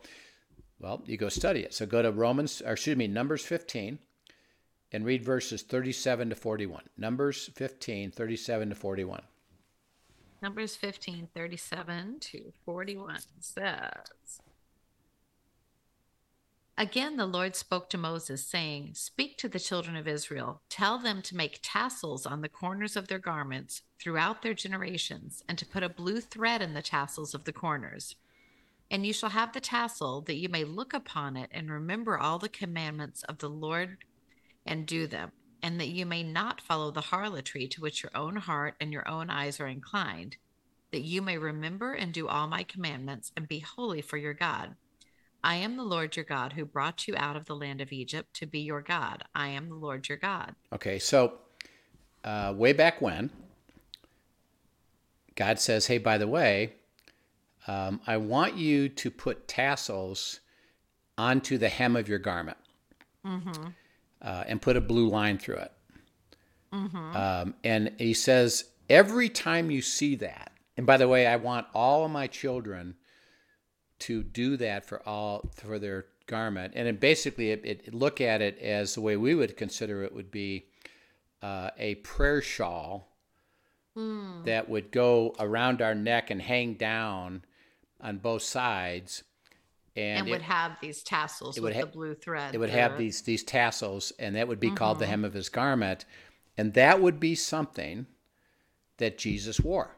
well, 0.79 1.03
you 1.05 1.17
go 1.17 1.29
study 1.29 1.61
it. 1.61 1.73
So 1.73 1.85
go 1.85 2.01
to 2.01 2.11
Romans, 2.11 2.61
or 2.65 2.73
excuse 2.73 2.97
me, 2.97 3.07
Numbers 3.07 3.43
15, 3.43 3.99
and 4.91 5.05
read 5.05 5.23
verses 5.23 5.61
37 5.61 6.29
to 6.29 6.35
41. 6.35 6.83
Numbers 6.97 7.49
15, 7.55 8.11
37 8.11 8.69
to 8.69 8.75
41. 8.75 9.21
Numbers 10.41 10.75
15, 10.75 11.27
37 11.33 12.19
to 12.21 12.53
41 12.65 13.19
says, 13.41 14.39
Again, 16.77 17.17
the 17.17 17.25
Lord 17.25 17.57
spoke 17.57 17.89
to 17.89 17.97
Moses, 17.97 18.45
saying, 18.45 18.91
Speak 18.93 19.37
to 19.39 19.49
the 19.49 19.59
children 19.59 19.97
of 19.97 20.07
Israel. 20.07 20.61
Tell 20.69 20.97
them 20.97 21.21
to 21.23 21.35
make 21.35 21.59
tassels 21.61 22.25
on 22.25 22.39
the 22.39 22.47
corners 22.47 22.95
of 22.95 23.09
their 23.09 23.19
garments 23.19 23.81
throughout 23.99 24.41
their 24.41 24.53
generations, 24.53 25.43
and 25.49 25.57
to 25.57 25.65
put 25.65 25.83
a 25.83 25.89
blue 25.89 26.21
thread 26.21 26.61
in 26.61 26.73
the 26.73 26.81
tassels 26.81 27.33
of 27.33 27.43
the 27.43 27.51
corners. 27.51 28.15
And 28.91 29.05
you 29.05 29.13
shall 29.13 29.29
have 29.29 29.53
the 29.53 29.59
tassel, 29.59 30.21
that 30.21 30.37
you 30.37 30.49
may 30.49 30.63
look 30.63 30.93
upon 30.93 31.37
it 31.37 31.49
and 31.51 31.69
remember 31.69 32.17
all 32.17 32.39
the 32.39 32.49
commandments 32.49 33.23
of 33.23 33.37
the 33.37 33.49
Lord 33.49 33.97
and 34.65 34.85
do 34.85 35.05
them, 35.05 35.31
and 35.61 35.79
that 35.79 35.89
you 35.89 36.05
may 36.05 36.23
not 36.23 36.61
follow 36.61 36.89
the 36.91 37.01
harlotry 37.01 37.67
to 37.67 37.81
which 37.81 38.01
your 38.01 38.11
own 38.15 38.35
heart 38.35 38.75
and 38.81 38.91
your 38.91 39.07
own 39.07 39.29
eyes 39.29 39.59
are 39.59 39.67
inclined, 39.67 40.37
that 40.91 41.01
you 41.01 41.21
may 41.21 41.37
remember 41.37 41.93
and 41.93 42.11
do 42.13 42.27
all 42.27 42.47
my 42.47 42.63
commandments 42.63 43.31
and 43.37 43.47
be 43.47 43.59
holy 43.59 44.01
for 44.01 44.17
your 44.17 44.33
God. 44.33 44.75
I 45.43 45.55
am 45.55 45.77
the 45.77 45.83
Lord 45.83 46.15
your 46.15 46.25
God 46.25 46.53
who 46.53 46.65
brought 46.65 47.07
you 47.07 47.15
out 47.15 47.35
of 47.35 47.45
the 47.45 47.55
land 47.55 47.81
of 47.81 47.91
Egypt 47.91 48.33
to 48.35 48.45
be 48.45 48.59
your 48.59 48.81
God. 48.81 49.23
I 49.33 49.49
am 49.49 49.69
the 49.69 49.75
Lord 49.75 50.09
your 50.09 50.17
God. 50.17 50.55
Okay, 50.73 50.99
so 50.99 51.33
uh, 52.23 52.53
way 52.57 52.73
back 52.73 53.01
when, 53.01 53.29
God 55.35 55.59
says, 55.59 55.87
"Hey, 55.87 55.97
by 55.97 56.17
the 56.17 56.27
way, 56.27 56.73
um, 57.69 58.01
I 58.07 58.17
want 58.17 58.55
you 58.55 58.89
to 58.89 59.11
put 59.11 59.47
tassels 59.47 60.39
onto 61.17 61.57
the 61.57 61.69
hem 61.69 61.95
of 61.95 62.07
your 62.07 62.19
garment, 62.19 62.57
uh, 64.21 64.43
and 64.47 64.61
put 64.61 64.75
a 64.77 64.81
blue 64.81 65.07
line 65.09 65.37
through 65.37 65.57
it." 65.57 65.71
Um, 67.15 67.55
and 67.63 67.91
he 67.97 68.13
says, 68.13 68.65
every 68.89 69.27
time 69.29 69.71
you 69.71 69.81
see 69.81 70.15
that, 70.17 70.51
and 70.77 70.85
by 70.85 70.97
the 70.97 71.07
way, 71.07 71.25
I 71.27 71.35
want 71.35 71.67
all 71.73 72.05
of 72.05 72.11
my 72.11 72.27
children 72.27 72.95
to 73.99 74.23
do 74.23 74.55
that 74.57 74.85
for 74.85 75.01
all 75.07 75.49
for 75.55 75.77
their 75.79 76.05
garment, 76.27 76.73
and 76.75 76.87
it 76.87 76.99
basically 76.99 77.51
it, 77.51 77.61
it 77.65 77.93
look 77.93 78.21
at 78.21 78.41
it 78.41 78.57
as 78.59 78.93
the 78.95 79.01
way 79.01 79.17
we 79.17 79.33
would 79.35 79.57
consider 79.57 80.03
it 80.03 80.13
would 80.13 80.31
be 80.31 80.65
uh, 81.41 81.69
a 81.77 81.95
prayer 81.95 82.41
shawl 82.41 83.07
that 84.45 84.69
would 84.69 84.91
go 84.91 85.35
around 85.39 85.81
our 85.81 85.95
neck 85.95 86.29
and 86.29 86.41
hang 86.41 86.75
down 86.75 87.43
on 88.01 88.17
both 88.17 88.41
sides, 88.43 89.23
and, 89.95 90.19
And, 90.19 90.27
it, 90.27 90.31
would 90.31 90.41
have 90.41 90.77
these 90.81 91.03
tassels 91.03 91.57
it 91.57 91.61
would 91.61 91.69
with 91.69 91.75
ha- 91.75 91.85
the 91.85 91.91
blue 91.91 92.15
thread. 92.15 92.55
it 92.55 92.57
would 92.57 92.69
have 92.69 92.97
these 92.97 93.21
these 93.23 93.43
tassels, 93.43 94.13
and 94.19 94.35
that 94.35 94.47
would 94.47 94.59
be 94.59 94.71
called 94.71 94.99
the 94.99 95.05
hem 95.07 95.25
of 95.25 95.33
his 95.33 95.49
garment, 95.49 96.05
and 96.57 96.73
that 96.73 97.01
would 97.01 97.19
be 97.19 97.35
something 97.35 98.05
that 98.97 99.17
Jesus 99.17 99.59
wore. 99.59 99.95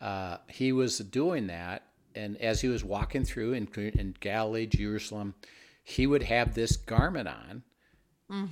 Uh, 0.00 0.38
he 0.48 0.72
was 0.72 0.98
doing 0.98 1.48
that, 1.48 1.82
and 2.14 2.36
as 2.38 2.60
he 2.60 2.68
was 2.68 2.84
walking 2.84 3.24
through 3.24 3.52
in, 3.52 3.66
in 3.76 4.14
Galilee, 4.20 4.66
Jerusalem, 4.66 5.34
he 5.82 6.06
would 6.06 6.22
have 6.22 6.54
this 6.54 6.76
garment 6.76 7.28
on 7.28 7.62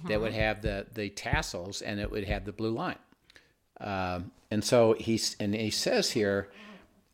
that 0.08 0.20
would 0.20 0.32
have 0.32 0.62
the 0.62 0.86
the 0.92 1.08
tassels, 1.10 1.82
and 1.82 2.00
it 2.00 2.10
would 2.10 2.24
have 2.24 2.44
the 2.44 2.52
blue 2.52 2.72
line. 2.72 2.98
Um, 3.80 4.32
and 4.50 4.64
so 4.64 4.94
he's 4.98 5.36
and 5.38 5.54
he 5.54 5.70
says 5.70 6.10
here, 6.10 6.48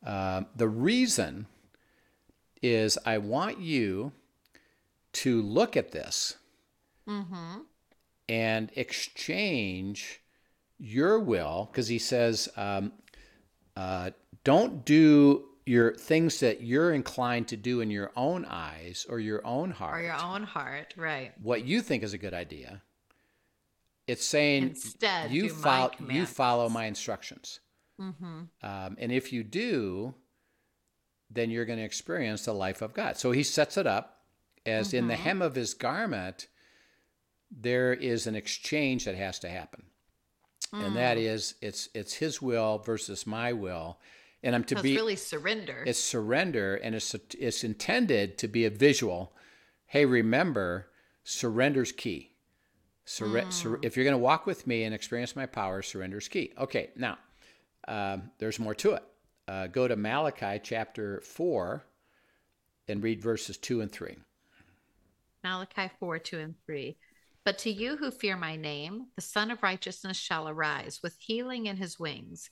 uh, 0.04 0.42
the 0.56 0.68
reason 0.68 1.46
is 2.62 2.98
I 3.04 3.18
want 3.18 3.60
you 3.60 4.12
to 5.14 5.42
look 5.42 5.76
at 5.76 5.92
this 5.92 6.36
and 8.28 8.70
exchange 8.76 10.20
your 10.78 11.18
will, 11.18 11.68
because 11.70 11.88
he 11.88 11.98
says, 11.98 12.48
um, 12.56 12.92
uh, 13.76 14.10
don't 14.44 14.84
do 14.84 15.44
your 15.66 15.94
things 15.94 16.40
that 16.40 16.60
you're 16.62 16.92
inclined 16.92 17.46
to 17.48 17.56
do 17.56 17.80
in 17.80 17.90
your 17.90 18.10
own 18.16 18.44
eyes 18.44 19.06
or 19.08 19.20
your 19.20 19.46
own 19.46 19.70
heart, 19.70 20.00
or 20.00 20.02
your 20.02 20.20
own 20.20 20.42
heart, 20.42 20.94
right? 20.96 21.32
what 21.40 21.64
you 21.64 21.80
think 21.80 22.02
is 22.02 22.12
a 22.12 22.18
good 22.18 22.34
idea. 22.34 22.82
It's 24.08 24.24
saying 24.24 24.70
Instead, 24.70 25.30
you 25.30 25.44
you 25.44 26.26
follow 26.26 26.68
my 26.68 26.86
instructions, 26.86 27.60
Mm-hmm. 28.00 28.40
um, 28.62 28.96
and 28.98 29.12
if 29.12 29.32
you 29.32 29.42
do, 29.44 30.14
then 31.30 31.50
you're 31.50 31.64
going 31.64 31.78
to 31.78 31.84
experience 31.84 32.44
the 32.44 32.52
life 32.52 32.82
of 32.82 32.94
God. 32.94 33.16
So 33.16 33.30
he 33.32 33.42
sets 33.42 33.76
it 33.76 33.86
up 33.86 34.18
as 34.66 34.92
in 34.94 35.06
the 35.08 35.14
Mm-hmm. 35.14 35.22
hem 35.22 35.42
of 35.42 35.54
his 35.54 35.74
garment, 35.74 36.46
there 37.50 37.92
is 37.92 38.26
an 38.26 38.34
exchange 38.34 39.04
that 39.04 39.14
has 39.16 39.38
to 39.40 39.48
happen. 39.48 39.84
And 40.72 40.96
that 40.96 41.18
Mm. 41.18 41.54
it's 41.60 41.88
it's 41.92 42.14
his 42.14 42.40
will 42.40 42.78
versus 42.78 43.26
my 43.26 43.52
will. 43.52 43.98
And 44.42 44.54
I'm 44.54 44.64
to 44.64 44.76
So 44.76 44.82
be 44.82 44.94
really 44.96 45.16
surrender. 45.16 45.84
it's 45.86 45.98
surrender 46.00 46.76
and 46.76 46.94
it's 46.94 47.14
it's 47.38 47.62
intended 47.62 48.38
to 48.38 48.48
be 48.48 48.64
a 48.64 48.70
visual. 48.70 49.34
Hey, 49.86 50.06
remember, 50.06 50.88
surrender's 51.26 51.92
key. 51.92 52.36
Surre- 53.06 53.52
sur- 53.52 53.80
if 53.82 53.96
you're 53.96 54.04
going 54.04 54.14
to 54.14 54.18
walk 54.18 54.46
with 54.46 54.66
me 54.66 54.84
and 54.84 54.94
experience 54.94 55.36
my 55.36 55.44
power, 55.44 55.82
surrender's 55.82 56.28
key. 56.28 56.52
Okay, 56.56 56.90
now 56.96 57.18
um, 57.88 58.30
there's 58.38 58.58
more 58.58 58.74
to 58.76 58.92
it. 58.92 59.04
Uh, 59.48 59.66
go 59.66 59.88
to 59.88 59.96
Malachi 59.96 60.60
chapter 60.62 61.20
4 61.20 61.84
and 62.88 63.02
read 63.02 63.20
verses 63.20 63.56
2 63.58 63.80
and 63.80 63.90
3. 63.90 64.16
Malachi 65.44 65.90
4 65.98 66.18
2 66.18 66.38
and 66.38 66.54
3. 66.66 66.96
But 67.44 67.58
to 67.58 67.70
you 67.70 67.96
who 67.96 68.10
fear 68.10 68.36
my 68.36 68.54
name, 68.54 69.06
the 69.16 69.22
Sun 69.22 69.50
of 69.50 69.62
Righteousness 69.62 70.16
shall 70.16 70.48
arise 70.48 71.00
with 71.02 71.16
healing 71.18 71.66
in 71.66 71.76
his 71.76 71.98
wings. 71.98 72.50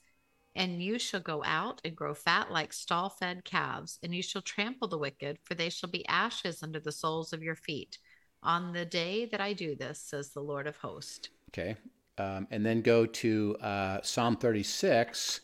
And 0.53 0.83
you 0.83 0.99
shall 0.99 1.21
go 1.21 1.41
out 1.45 1.79
and 1.85 1.95
grow 1.95 2.13
fat 2.13 2.51
like 2.51 2.73
stall 2.73 3.09
fed 3.09 3.45
calves, 3.45 3.97
and 4.03 4.13
you 4.13 4.21
shall 4.21 4.41
trample 4.41 4.89
the 4.89 4.97
wicked, 4.97 5.39
for 5.43 5.55
they 5.55 5.69
shall 5.69 5.89
be 5.89 6.05
ashes 6.07 6.61
under 6.61 6.79
the 6.81 6.91
soles 6.91 7.31
of 7.31 7.41
your 7.41 7.55
feet. 7.55 7.97
On 8.43 8.73
the 8.73 8.83
day 8.83 9.25
that 9.27 9.39
I 9.39 9.53
do 9.53 9.75
this, 9.75 10.01
says 10.01 10.31
the 10.31 10.41
Lord 10.41 10.67
of 10.67 10.75
hosts. 10.75 11.29
Okay. 11.49 11.77
Um, 12.17 12.47
and 12.51 12.65
then 12.65 12.81
go 12.81 13.05
to 13.05 13.55
uh, 13.61 14.01
Psalm 14.03 14.37
36 14.37 15.41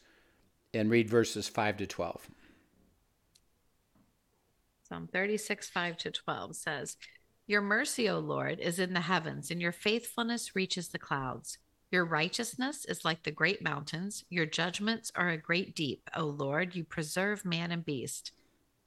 and 0.74 0.90
read 0.90 1.10
verses 1.10 1.48
5 1.48 1.78
to 1.78 1.88
12. 1.88 2.28
Psalm 4.88 5.10
36, 5.12 5.70
5 5.70 5.98
to 5.98 6.12
12 6.12 6.56
says, 6.56 6.98
Your 7.46 7.62
mercy, 7.62 8.10
O 8.10 8.20
Lord, 8.20 8.60
is 8.60 8.80
in 8.80 8.94
the 8.94 9.02
heavens, 9.02 9.52
and 9.52 9.62
your 9.62 9.72
faithfulness 9.72 10.56
reaches 10.56 10.90
the 10.90 11.00
clouds. 11.00 11.58
Your 11.92 12.06
righteousness 12.06 12.86
is 12.86 13.06
like 13.06 13.24
the 13.24 13.32
great 13.32 13.62
mountains. 13.62 14.26
Your 14.30 14.46
judgments 14.46 15.12
are 15.16 15.30
a 15.30 15.38
great 15.38 15.76
deep, 15.76 16.10
O 16.16 16.26
Lord. 16.26 16.76
You 16.76 16.84
preserve 16.84 17.46
man 17.46 17.72
and 17.72 17.84
beast. 17.84 18.32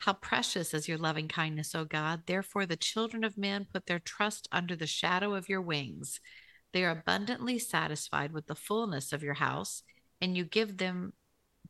How 0.01 0.15
precious 0.15 0.73
is 0.73 0.89
your 0.89 0.99
loving 0.99 1.29
kindness, 1.29 1.75
O 1.75 1.85
God. 1.85 2.23
Therefore, 2.27 2.65
the 2.65 2.77
children 2.77 3.23
of 3.25 3.37
men 3.37 3.67
put 3.71 3.87
their 3.87 3.99
trust 3.99 4.49
under 4.51 4.75
the 4.75 4.87
shadow 4.87 5.35
of 5.35 5.49
your 5.49 5.61
wings. 5.61 6.21
They 6.73 6.85
are 6.85 6.91
abundantly 6.91 7.59
satisfied 7.59 8.33
with 8.33 8.47
the 8.47 8.55
fullness 8.55 9.13
of 9.13 9.23
your 9.23 9.35
house, 9.35 9.83
and 10.21 10.37
you 10.37 10.45
give 10.45 10.77
them 10.77 11.15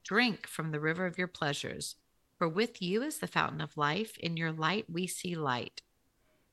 drink 0.04 0.46
from 0.46 0.70
the 0.70 0.80
river 0.80 1.06
of 1.06 1.18
your 1.18 1.28
pleasures. 1.28 1.96
For 2.38 2.48
with 2.48 2.80
you 2.80 3.02
is 3.02 3.18
the 3.18 3.26
fountain 3.26 3.60
of 3.60 3.76
life. 3.76 4.16
In 4.18 4.36
your 4.36 4.52
light 4.52 4.86
we 4.88 5.06
see 5.06 5.34
light. 5.34 5.82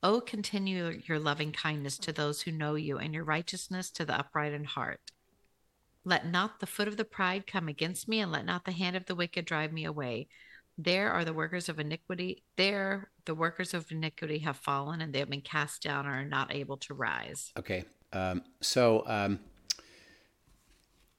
Oh, 0.02 0.20
continue 0.20 1.00
your 1.06 1.18
loving 1.18 1.50
kindness 1.50 1.98
to 1.98 2.12
those 2.12 2.42
who 2.42 2.52
know 2.52 2.74
you, 2.74 2.98
and 2.98 3.12
your 3.12 3.24
righteousness 3.24 3.90
to 3.92 4.04
the 4.04 4.18
upright 4.18 4.52
in 4.52 4.64
heart. 4.64 5.00
Let 6.04 6.26
not 6.26 6.60
the 6.60 6.66
foot 6.66 6.88
of 6.88 6.96
the 6.96 7.04
pride 7.04 7.46
come 7.46 7.68
against 7.68 8.08
me, 8.08 8.20
and 8.20 8.30
let 8.30 8.44
not 8.44 8.64
the 8.64 8.72
hand 8.72 8.96
of 8.96 9.06
the 9.06 9.14
wicked 9.14 9.44
drive 9.44 9.72
me 9.72 9.84
away. 9.84 10.28
There 10.78 11.10
are 11.10 11.24
the 11.24 11.32
workers 11.32 11.68
of 11.68 11.80
iniquity. 11.80 12.44
There 12.56 13.10
the 13.24 13.34
workers 13.34 13.74
of 13.74 13.90
iniquity 13.90 14.38
have 14.38 14.56
fallen, 14.56 15.00
and 15.00 15.12
they 15.12 15.18
have 15.18 15.28
been 15.28 15.40
cast 15.40 15.82
down 15.82 16.06
and 16.06 16.14
are 16.14 16.24
not 16.24 16.54
able 16.54 16.76
to 16.78 16.94
rise. 16.94 17.52
Okay. 17.58 17.84
Um, 18.12 18.42
so 18.60 19.04
um, 19.06 19.38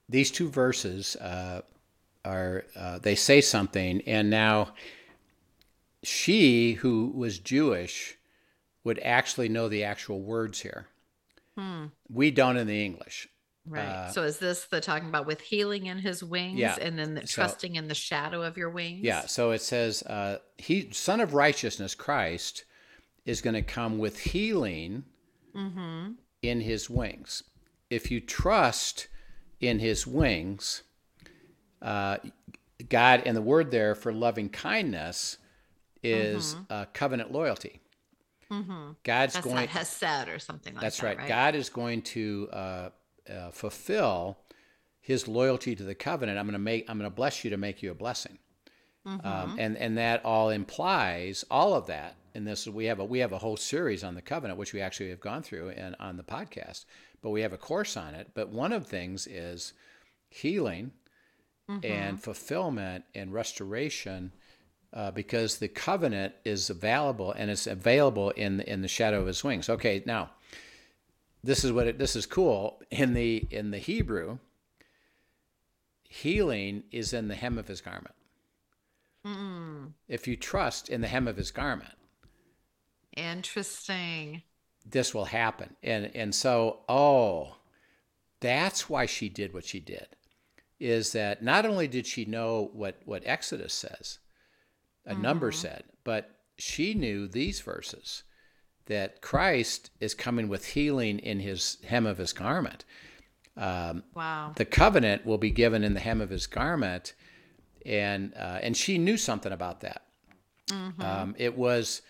these 0.08 0.30
two 0.30 0.48
verses 0.48 1.16
uh, 1.16 1.62
are, 2.24 2.64
uh, 2.76 2.98
they 2.98 3.14
say 3.14 3.40
something, 3.40 4.02
and 4.06 4.28
now 4.30 4.74
she, 6.02 6.72
who 6.74 7.12
was 7.14 7.38
Jewish, 7.38 8.16
would 8.84 8.98
actually 9.00 9.48
know 9.48 9.68
the 9.68 9.84
actual 9.84 10.20
words 10.20 10.60
here. 10.60 10.86
We 12.08 12.30
don't 12.30 12.56
in 12.56 12.66
the 12.66 12.82
English. 12.82 13.28
Right. 13.66 14.10
so 14.10 14.22
is 14.22 14.38
this 14.38 14.64
the 14.64 14.80
talking 14.80 15.10
about 15.10 15.26
with 15.26 15.42
healing 15.42 15.84
in 15.86 15.98
his 15.98 16.24
wings 16.24 16.58
Yeah. 16.58 16.76
and 16.80 16.98
then 16.98 17.14
the, 17.14 17.26
So- 17.26 17.42
trusting 17.42 17.76
in 17.76 17.86
the 17.88 17.94
shadow 17.94 18.42
of 18.42 18.56
your 18.56 18.70
wings? 18.70 19.00
Yeah, 19.04 19.26
so 19.26 19.50
it 19.50 19.60
says, 19.60 20.02
uh, 20.04 20.38
"He, 20.56 20.88
Son 20.92 21.20
of 21.20 21.34
Righteousness, 21.34 21.94
Christ, 21.94 22.64
is 23.26 23.42
going 23.42 23.52
to 23.54 23.60
come 23.62 23.98
with 23.98 24.18
healing 24.18 25.04
in 26.42 26.60
His 26.60 26.88
wings. 26.88 27.42
If 27.88 28.10
you 28.10 28.20
trust 28.20 29.08
in 29.60 29.78
His 29.78 30.06
wings, 30.06 30.82
uh, 31.82 32.18
God, 32.88 33.22
and 33.26 33.36
the 33.36 33.42
word 33.42 33.70
there 33.70 33.94
for 33.94 34.12
loving 34.12 34.48
kindness 34.48 35.38
is 36.02 36.56
uh, 36.70 36.86
covenant 36.92 37.32
loyalty. 37.32 37.80
God's 39.04 39.34
That's 39.34 39.46
going. 39.46 39.68
has 39.68 39.88
said 39.88 40.28
or 40.28 40.38
something 40.38 40.74
like 40.74 40.82
That's 40.82 40.98
that. 40.98 41.06
That's 41.06 41.18
right. 41.18 41.28
God 41.28 41.54
is 41.54 41.68
going 41.68 42.02
to 42.02 42.48
uh, 42.52 42.88
uh, 43.28 43.50
fulfill 43.50 44.38
His 45.00 45.28
loyalty 45.28 45.76
to 45.76 45.82
the 45.84 45.94
covenant. 45.94 46.38
I'm 46.38 46.46
going 46.46 46.54
to 46.54 46.58
make. 46.58 46.88
I'm 46.88 46.98
going 46.98 47.10
to 47.10 47.14
bless 47.14 47.44
you 47.44 47.50
to 47.50 47.56
make 47.56 47.82
you 47.82 47.90
a 47.90 47.94
blessing. 47.94 48.38
Um, 49.06 49.56
and 49.58 49.76
and 49.78 49.98
that 49.98 50.24
all 50.24 50.50
implies 50.50 51.44
all 51.50 51.74
of 51.74 51.86
that. 51.86 52.16
And 52.34 52.46
this 52.46 52.66
we 52.66 52.86
have 52.86 53.00
a 53.00 53.04
we 53.04 53.18
have 53.20 53.32
a 53.32 53.38
whole 53.38 53.56
series 53.56 54.04
on 54.04 54.14
the 54.14 54.22
covenant, 54.22 54.58
which 54.58 54.72
we 54.72 54.80
actually 54.80 55.10
have 55.10 55.20
gone 55.20 55.42
through 55.42 55.70
and 55.70 55.96
on 55.98 56.16
the 56.16 56.22
podcast. 56.22 56.84
But 57.22 57.30
we 57.30 57.42
have 57.42 57.52
a 57.52 57.58
course 57.58 57.96
on 57.96 58.14
it. 58.14 58.30
But 58.34 58.50
one 58.50 58.72
of 58.72 58.86
things 58.86 59.26
is 59.26 59.72
healing 60.28 60.92
and 61.84 62.20
fulfillment 62.22 63.04
and 63.14 63.32
restoration 63.32 64.32
uh, 64.92 65.10
because 65.12 65.58
the 65.58 65.68
covenant 65.68 66.34
is 66.44 66.68
available 66.68 67.32
and 67.32 67.50
it's 67.50 67.66
available 67.66 68.30
in 68.30 68.60
in 68.60 68.82
the 68.82 68.88
shadow 68.88 69.20
of 69.20 69.26
his 69.26 69.44
wings. 69.44 69.68
Okay, 69.68 70.02
now 70.06 70.30
this 71.42 71.64
is 71.64 71.72
what 71.72 71.86
it, 71.86 71.98
this 71.98 72.16
is 72.16 72.26
cool 72.26 72.80
in 72.90 73.14
the 73.14 73.46
in 73.50 73.70
the 73.70 73.78
Hebrew. 73.78 74.38
Healing 76.08 76.82
is 76.90 77.12
in 77.12 77.28
the 77.28 77.36
hem 77.36 77.56
of 77.56 77.68
his 77.68 77.80
garment. 77.80 78.14
If 80.08 80.26
you 80.26 80.36
trust 80.36 80.88
in 80.88 81.02
the 81.02 81.08
hem 81.08 81.28
of 81.28 81.36
his 81.36 81.50
garment, 81.50 81.92
Interesting. 83.16 84.42
this 84.84 85.14
will 85.14 85.26
happen. 85.26 85.76
And 85.82 86.10
and 86.14 86.34
so, 86.34 86.80
oh, 86.88 87.56
that's 88.40 88.88
why 88.88 89.06
she 89.06 89.28
did 89.28 89.52
what 89.52 89.64
she 89.64 89.80
did. 89.80 90.06
Is 90.78 91.12
that 91.12 91.42
not 91.42 91.66
only 91.66 91.86
did 91.88 92.06
she 92.06 92.24
know 92.24 92.70
what 92.72 93.00
what 93.04 93.22
Exodus 93.26 93.74
says, 93.74 94.18
a 95.04 95.14
number 95.14 95.52
said, 95.52 95.84
but 96.04 96.38
she 96.56 96.94
knew 96.94 97.28
these 97.28 97.60
verses 97.60 98.22
that 98.86 99.20
Christ 99.20 99.90
is 100.00 100.14
coming 100.14 100.48
with 100.48 100.66
healing 100.66 101.18
in 101.18 101.40
his 101.40 101.78
hem 101.86 102.06
of 102.06 102.18
his 102.18 102.32
garment. 102.32 102.84
Wow. 104.14 104.52
The 104.56 104.64
covenant 104.64 105.26
will 105.26 105.38
be 105.38 105.50
given 105.50 105.84
in 105.84 105.94
the 105.94 106.00
hem 106.00 106.20
of 106.20 106.30
his 106.30 106.46
garment, 106.46 107.14
and 107.84 108.32
uh, 108.34 108.58
and 108.62 108.76
she 108.76 108.98
knew 108.98 109.16
something 109.16 109.52
about 109.52 109.80
that. 109.82 110.06
Mm-hmm. 110.68 111.02
Um, 111.02 111.34
it 111.38 111.56
was 111.56 112.02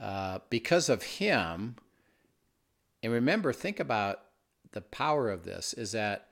uh, 0.00 0.38
because 0.48 0.88
of 0.88 1.02
him. 1.02 1.76
And 3.02 3.12
remember, 3.12 3.52
think 3.52 3.78
about 3.78 4.20
the 4.72 4.80
power 4.80 5.30
of 5.30 5.44
this 5.44 5.72
is 5.72 5.92
that 5.92 6.28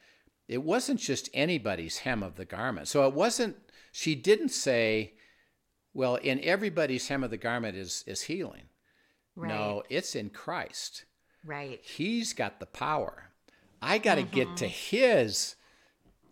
it 0.47 0.63
wasn't 0.63 1.01
just 1.01 1.29
anybody's 1.35 1.99
hem 1.99 2.23
of 2.23 2.37
the 2.37 2.45
garment. 2.45 2.89
So 2.89 3.07
it 3.07 3.15
wasn't, 3.15 3.57
she 3.93 4.15
didn't 4.15 4.51
say, 4.51 5.15
well, 5.93 6.17
in 6.17 6.41
everybody's 6.43 7.09
hem 7.09 7.23
of 7.23 7.31
the 7.31 7.37
garment 7.37 7.77
is, 7.77 8.05
is 8.07 8.23
healing. 8.23 8.65
Right. 9.37 9.49
No, 9.49 9.83
it's 9.89 10.17
in 10.17 10.31
Christ. 10.31 11.05
Right. 11.45 11.81
He's 11.83 12.33
got 12.33 12.61
the 12.61 12.67
power. 12.67 13.31
I 13.81 13.99
got 13.99 14.17
to 14.17 14.23
get 14.23 14.57
to 14.57 14.67
his 14.67 15.55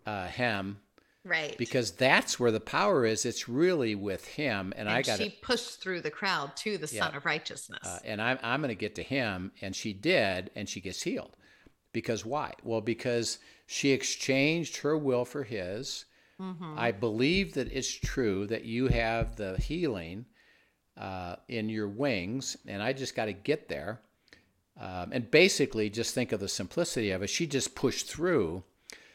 uh, 0.05 0.27
hem 0.27 0.79
Right. 1.27 1.57
because 1.57 1.91
that's 1.91 2.39
where 2.39 2.51
the 2.51 2.59
power 2.59 3.05
is. 3.05 3.25
It's 3.25 3.49
really 3.49 3.95
with 3.95 4.25
him, 4.25 4.73
and, 4.77 4.87
and 4.87 4.89
I 4.89 5.01
got 5.01 5.19
she 5.19 5.29
pushed 5.41 5.81
through 5.81 6.01
the 6.01 6.11
crowd 6.11 6.55
to 6.57 6.77
the 6.77 6.87
Son 6.87 7.15
of 7.15 7.25
Righteousness. 7.25 7.85
uh, 7.85 7.99
and 8.05 8.21
I'm 8.21 8.39
I'm 8.41 8.61
going 8.61 8.69
to 8.69 8.75
get 8.75 8.95
to 8.95 9.03
him, 9.03 9.51
and 9.61 9.75
she 9.75 9.93
did, 9.93 10.51
and 10.55 10.67
she 10.67 10.81
gets 10.81 11.01
healed. 11.03 11.35
Because 11.93 12.25
why? 12.25 12.53
Well, 12.63 12.81
because 12.81 13.39
she 13.65 13.91
exchanged 13.91 14.77
her 14.77 14.97
will 14.97 15.25
for 15.25 15.43
his. 15.43 16.05
Mm-hmm. 16.39 16.75
I 16.77 16.91
believe 16.91 17.55
that 17.55 17.71
it's 17.71 17.91
true 17.91 18.45
that 18.47 18.63
you 18.63 18.87
have 18.87 19.35
the 19.35 19.57
healing 19.57 20.25
uh, 20.95 21.37
in 21.47 21.69
your 21.69 21.87
wings, 21.87 22.57
and 22.67 22.81
I 22.81 22.93
just 22.93 23.15
got 23.15 23.25
to 23.25 23.33
get 23.33 23.67
there. 23.67 24.01
Um, 24.79 25.09
and 25.11 25.31
basically, 25.31 25.89
just 25.89 26.13
think 26.13 26.31
of 26.31 26.39
the 26.39 26.47
simplicity 26.47 27.09
of 27.11 27.23
it. 27.23 27.29
She 27.29 27.47
just 27.47 27.73
pushed 27.73 28.07
through 28.07 28.63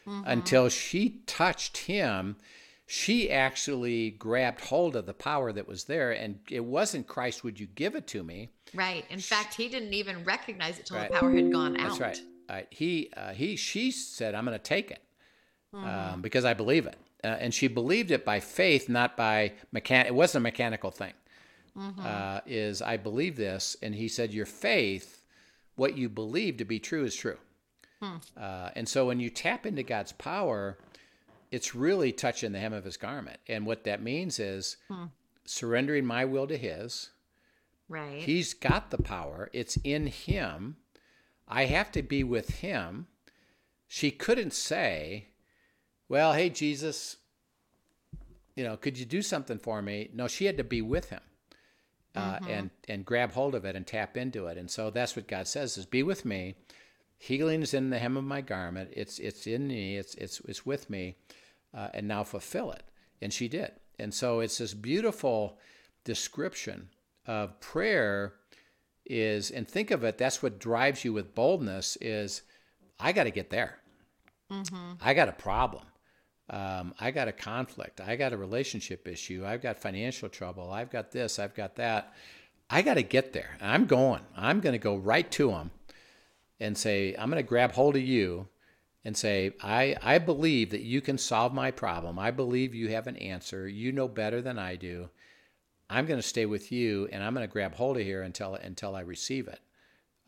until 0.05 0.69
she 0.69 1.21
touched 1.25 1.77
him. 1.77 2.35
She 2.85 3.31
actually 3.31 4.11
grabbed 4.11 4.59
hold 4.61 4.95
of 4.95 5.05
the 5.05 5.13
power 5.13 5.51
that 5.53 5.67
was 5.67 5.85
there, 5.85 6.11
and 6.11 6.39
it 6.49 6.65
wasn't 6.65 7.07
Christ, 7.07 7.43
would 7.43 7.59
you 7.59 7.67
give 7.67 7.95
it 7.95 8.07
to 8.07 8.23
me? 8.23 8.49
right. 8.75 9.05
In 9.09 9.19
fact, 9.19 9.53
he 9.53 9.67
didn't 9.69 9.93
even 9.93 10.23
recognize 10.23 10.79
it 10.79 10.85
till 10.87 10.97
Right. 10.97 11.11
the 11.11 11.17
power 11.19 11.31
had 11.31 11.51
gone 11.51 11.77
out. 11.79 11.89
That's 11.89 11.99
right. 11.99 12.21
Uh, 12.49 12.61
he, 12.71 13.09
uh, 13.15 13.31
he, 13.33 13.55
she 13.55 13.89
said, 13.91 14.35
"I'm 14.35 14.45
going 14.45 14.57
to 14.57 14.63
take 14.63 14.91
it 14.91 14.99
Mm-hmm. 15.73 15.85
um, 15.87 16.21
because 16.21 16.43
I 16.43 16.53
believe 16.53 16.85
it," 16.87 16.97
uh, 17.23 17.27
and 17.27 17.53
she 17.53 17.67
believed 17.67 18.11
it 18.11 18.25
by 18.25 18.39
faith, 18.39 18.89
not 18.89 19.15
by 19.15 19.53
mechan. 19.73 20.05
It 20.05 20.13
wasn't 20.13 20.41
a 20.41 20.43
mechanical 20.43 20.91
thing. 20.91 21.13
Mm-hmm. 21.77 22.01
Uh, 22.03 22.41
is 22.45 22.81
I 22.81 22.97
believe 22.97 23.35
this, 23.37 23.77
and 23.81 23.95
he 23.95 24.07
said, 24.07 24.33
"Your 24.33 24.45
faith, 24.45 25.23
what 25.75 25.97
you 25.97 26.09
believe 26.09 26.57
to 26.57 26.65
be 26.65 26.79
true, 26.79 27.05
is 27.05 27.15
true." 27.15 27.37
Hmm. 28.03 28.17
Uh, 28.37 28.69
and 28.75 28.87
so 28.89 29.07
when 29.07 29.19
you 29.19 29.29
tap 29.29 29.65
into 29.65 29.83
God's 29.83 30.11
power, 30.11 30.77
it's 31.51 31.73
really 31.75 32.11
touching 32.11 32.51
the 32.51 32.59
hem 32.59 32.73
of 32.73 32.83
His 32.83 32.97
garment, 32.97 33.39
and 33.47 33.65
what 33.65 33.83
that 33.85 34.01
means 34.01 34.39
is 34.39 34.77
Hmm. 34.89 35.05
surrendering 35.45 36.05
my 36.05 36.25
will 36.25 36.47
to 36.47 36.57
His. 36.57 37.09
Right. 37.89 38.21
He's 38.21 38.53
got 38.53 38.89
the 38.91 38.97
power. 39.01 39.49
It's 39.53 39.77
in 39.83 40.07
him. 40.07 40.77
I 41.47 41.65
have 41.65 41.91
to 41.91 42.01
be 42.01 42.23
with 42.23 42.49
him. 42.61 43.07
She 43.87 44.09
couldn't 44.09 44.53
say, 44.53 45.27
Well, 46.09 46.33
hey, 46.33 46.49
Jesus, 46.49 47.17
you 48.55 48.63
know, 48.63 48.77
could 48.77 48.97
you 48.97 49.05
do 49.05 49.21
something 49.21 49.59
for 49.59 49.81
me? 49.81 50.09
No, 50.13 50.27
she 50.27 50.45
had 50.45 50.57
to 50.57 50.63
be 50.63 50.81
with 50.81 51.09
him. 51.09 51.21
Uh, 52.15 52.37
and 52.47 52.69
and 52.87 53.05
grab 53.05 53.31
hold 53.31 53.55
of 53.55 53.65
it 53.65 53.75
and 53.75 53.87
tap 53.87 54.15
into 54.17 54.45
it, 54.45 54.55
and 54.55 54.69
so 54.69 54.91
that's 54.91 55.15
what 55.15 55.27
God 55.27 55.47
says: 55.47 55.77
is 55.79 55.85
be 55.87 56.03
with 56.03 56.25
me. 56.25 56.55
Healing 57.17 57.61
is 57.61 57.73
in 57.73 57.89
the 57.89 57.99
hem 57.99 58.17
of 58.17 58.23
my 58.23 58.41
garment. 58.41 58.89
It's 58.93 59.19
it's 59.19 59.47
in 59.47 59.67
me. 59.67 59.97
It's 59.97 60.15
it's 60.15 60.41
it's 60.41 60.65
with 60.65 60.89
me, 60.89 61.15
uh, 61.73 61.89
and 61.93 62.07
now 62.07 62.23
fulfill 62.23 62.71
it. 62.71 62.83
And 63.21 63.31
she 63.31 63.47
did. 63.47 63.71
And 63.99 64.13
so 64.13 64.39
it's 64.39 64.57
this 64.57 64.73
beautiful 64.73 65.57
description 66.03 66.89
of 67.25 67.59
prayer 67.59 68.33
is 69.05 69.51
and 69.51 69.67
think 69.67 69.91
of 69.91 70.03
it 70.03 70.17
that's 70.17 70.41
what 70.41 70.59
drives 70.59 71.03
you 71.03 71.11
with 71.11 71.35
boldness 71.35 71.97
is 71.99 72.41
i 72.99 73.11
got 73.11 73.23
to 73.25 73.31
get 73.31 73.49
there. 73.49 73.79
I 75.01 75.13
got 75.13 75.29
a 75.29 75.33
problem. 75.33 75.83
Um, 76.49 76.93
i 76.99 77.11
got 77.11 77.27
a 77.27 77.31
conflict. 77.31 78.01
I 78.01 78.15
got 78.15 78.33
a 78.33 78.37
relationship 78.37 79.07
issue. 79.07 79.43
I've 79.45 79.61
got 79.61 79.77
financial 79.77 80.29
trouble. 80.29 80.71
I've 80.71 80.91
got 80.91 81.11
this. 81.11 81.39
I've 81.39 81.55
got 81.55 81.75
that. 81.77 82.13
I 82.69 82.81
got 82.81 82.95
to 82.95 83.03
get 83.03 83.33
there. 83.33 83.57
I'm 83.61 83.85
going. 83.85 84.21
I'm 84.35 84.59
going 84.59 84.73
to 84.73 84.79
go 84.79 84.95
right 84.95 85.29
to 85.31 85.51
him 85.51 85.71
and 86.59 86.77
say 86.77 87.15
i'm 87.17 87.29
going 87.29 87.41
to 87.43 87.47
grab 87.47 87.71
hold 87.73 87.95
of 87.95 88.01
you 88.01 88.47
and 89.05 89.17
say 89.17 89.51
I, 89.61 89.95
I 90.01 90.17
believe 90.17 90.69
that 90.69 90.81
you 90.81 91.01
can 91.01 91.17
solve 91.17 91.53
my 91.53 91.71
problem 91.71 92.17
i 92.19 92.31
believe 92.31 92.73
you 92.73 92.89
have 92.89 93.07
an 93.07 93.17
answer 93.17 93.67
you 93.67 93.91
know 93.91 94.07
better 94.07 94.41
than 94.41 94.57
i 94.59 94.75
do 94.75 95.09
I'm 95.89 96.05
going 96.07 96.19
to 96.19 96.27
stay 96.27 96.47
with 96.47 96.71
you 96.71 97.07
and 97.11 97.21
I'm 97.21 97.35
going 97.35 97.45
to 97.45 97.51
grab 97.51 97.75
hold 97.75 97.97
of 97.97 98.03
here 98.03 98.23
until 98.23 98.55
until 98.55 98.95
I 98.95 99.01
receive 99.01 99.47
it. 99.47 99.59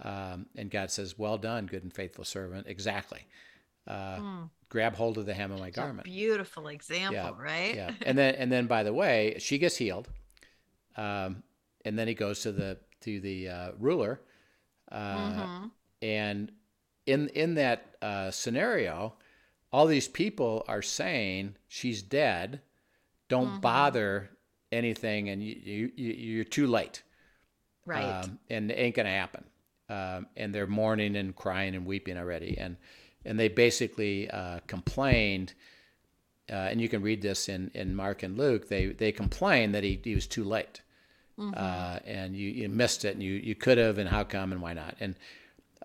Um, 0.04 0.46
and 0.56 0.70
God 0.70 0.92
says, 0.92 1.18
"Well 1.18 1.40
done, 1.40 1.66
good 1.66 1.82
and 1.82 1.92
faithful 1.94 2.24
servant." 2.26 2.68
Exactly. 2.68 3.22
Uh, 3.88 4.20
Grab 4.70 4.96
hold 4.96 5.18
of 5.18 5.26
the 5.26 5.34
hem 5.34 5.52
of 5.52 5.60
my 5.60 5.72
garment. 5.72 6.04
beautiful 6.04 6.68
example, 6.68 7.16
Yeah, 7.16 7.32
right? 7.42 7.74
Yeah. 7.74 7.92
And 8.06 8.16
then 8.18 8.36
and 8.36 8.52
then 8.52 8.68
by 8.68 8.84
the 8.84 8.94
way, 8.94 9.38
she 9.40 9.58
gets 9.58 9.78
healed. 9.78 10.08
Um, 10.98 11.42
and 11.84 11.98
then 11.98 12.08
he 12.08 12.14
goes 12.14 12.42
to 12.42 12.52
the 12.52 12.78
to 13.02 13.20
the 13.20 13.50
uh, 13.50 13.72
ruler, 13.80 14.22
uh, 14.92 15.16
Mhm. 15.18 15.72
And 16.02 16.52
in 17.06 17.30
in 17.30 17.56
that 17.56 17.96
uh, 18.02 18.32
scenario, 18.32 19.14
all 19.72 19.86
these 19.88 20.08
people 20.08 20.64
are 20.68 20.82
saying 20.82 21.56
she's 21.68 22.02
dead. 22.02 22.62
Don't 23.28 23.48
Mm-hmm. 23.48 23.60
bother 23.62 24.30
anything, 24.72 25.30
and 25.30 25.44
you, 25.44 25.56
you 25.64 25.92
you- 25.96 26.14
you're 26.14 26.44
too 26.44 26.68
late. 26.68 27.02
Right. 27.86 28.04
Um, 28.04 28.40
and 28.50 28.72
it 28.72 28.76
ain't 28.76 28.96
gonna 28.96 29.10
happen. 29.10 29.46
Um, 29.90 30.28
and 30.36 30.54
they're 30.54 30.66
mourning 30.68 31.16
and 31.16 31.36
crying 31.36 31.76
and 31.76 31.86
weeping 31.86 32.18
already, 32.18 32.58
and 32.58 32.78
and 33.24 33.40
they 33.40 33.48
basically 33.48 34.30
uh, 34.30 34.60
complained. 34.68 35.54
Uh, 36.48 36.54
and 36.70 36.80
you 36.80 36.88
can 36.88 37.02
read 37.02 37.24
this 37.24 37.50
in, 37.50 37.72
in 37.74 37.96
Mark 37.96 38.22
and 38.22 38.38
Luke. 38.38 38.68
They 38.70 38.88
they 38.88 39.12
complained 39.12 39.74
that 39.76 39.84
he, 39.84 40.00
he 40.04 40.14
was 40.14 40.28
too 40.28 40.44
late, 40.44 40.82
uh, 41.40 42.00
and 42.06 42.36
you, 42.36 42.50
you 42.50 42.70
missed 42.70 43.04
it, 43.06 43.14
and 43.16 43.24
you 43.24 43.34
you 43.34 43.56
could 43.56 43.78
have, 43.80 43.98
and 43.98 44.08
how 44.10 44.24
come, 44.24 44.52
and 44.52 44.62
why 44.62 44.74
not? 44.74 44.96
And 45.00 45.16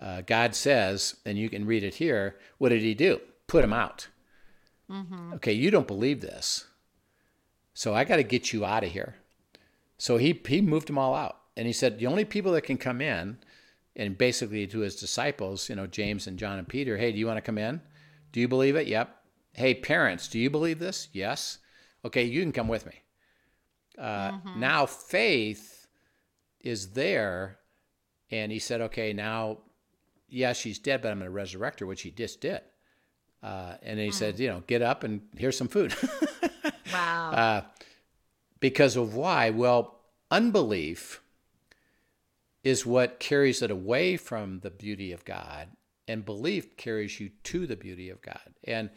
uh, 0.01 0.21
God 0.21 0.55
says, 0.55 1.15
and 1.25 1.37
you 1.37 1.49
can 1.49 1.65
read 1.65 1.83
it 1.83 1.95
here. 1.95 2.37
What 2.57 2.69
did 2.69 2.81
He 2.81 2.93
do? 2.93 3.21
Put 3.47 3.63
him 3.63 3.73
out. 3.73 4.07
Okay, 5.35 5.53
you 5.53 5.71
don't 5.71 5.87
believe 5.87 6.19
this, 6.19 6.65
so 7.73 7.93
I 7.93 8.03
got 8.03 8.17
to 8.17 8.23
get 8.23 8.51
you 8.51 8.65
out 8.65 8.83
of 8.83 8.91
here. 8.91 9.15
So 9.97 10.17
he 10.17 10.41
he 10.47 10.59
moved 10.61 10.87
them 10.87 10.97
all 10.97 11.15
out, 11.15 11.37
and 11.55 11.65
he 11.65 11.71
said 11.73 11.97
the 11.97 12.07
only 12.07 12.25
people 12.25 12.51
that 12.53 12.63
can 12.63 12.77
come 12.77 12.99
in, 13.01 13.37
and 13.95 14.17
basically 14.17 14.67
to 14.67 14.79
his 14.79 14.95
disciples, 14.97 15.69
you 15.69 15.75
know, 15.75 15.87
James 15.87 16.27
and 16.27 16.37
John 16.37 16.57
and 16.59 16.67
Peter, 16.67 16.97
hey, 16.97 17.11
do 17.13 17.19
you 17.19 17.27
want 17.27 17.37
to 17.37 17.41
come 17.41 17.57
in? 17.57 17.81
Do 18.33 18.39
you 18.41 18.47
believe 18.49 18.75
it? 18.75 18.87
Yep. 18.87 19.15
Hey, 19.53 19.73
parents, 19.75 20.27
do 20.27 20.39
you 20.39 20.49
believe 20.49 20.79
this? 20.79 21.07
Yes. 21.13 21.59
Okay, 22.03 22.23
you 22.23 22.41
can 22.41 22.51
come 22.51 22.67
with 22.67 22.85
me. 22.85 23.03
Uh, 23.97 24.39
Now 24.57 24.85
faith 24.85 25.87
is 26.59 26.91
there, 26.93 27.59
and 28.29 28.51
he 28.51 28.59
said, 28.59 28.81
okay, 28.81 29.13
now, 29.13 29.59
yeah, 30.31 30.53
she's 30.53 30.79
dead, 30.79 31.01
but 31.01 31.11
I'm 31.11 31.19
going 31.19 31.27
to 31.27 31.31
resurrect 31.31 31.81
her, 31.81 31.85
which 31.85 32.01
he 32.01 32.09
just 32.09 32.41
did. 32.41 32.61
Uh, 33.43 33.75
and 33.83 33.99
he 33.99 34.11
said, 34.11 34.39
you 34.39 34.47
know, 34.47 34.63
get 34.67 34.81
up 34.81 35.03
and 35.03 35.21
here's 35.35 35.57
some 35.57 35.67
food. 35.67 35.93
wow. 36.93 37.31
Uh, 37.31 37.61
because 38.59 38.95
of 38.95 39.15
why? 39.15 39.49
Well, 39.49 39.99
unbelief 40.29 41.21
is 42.63 42.85
what 42.85 43.19
carries 43.19 43.61
it 43.61 43.71
away 43.71 44.17
from 44.17 44.59
the 44.59 44.69
beauty 44.69 45.11
of 45.11 45.25
God, 45.25 45.67
and 46.07 46.23
belief 46.23 46.77
carries 46.77 47.19
you 47.19 47.31
to 47.45 47.65
the 47.65 47.75
beauty 47.75 48.09
of 48.09 48.21
God. 48.21 48.39
And 48.63 48.91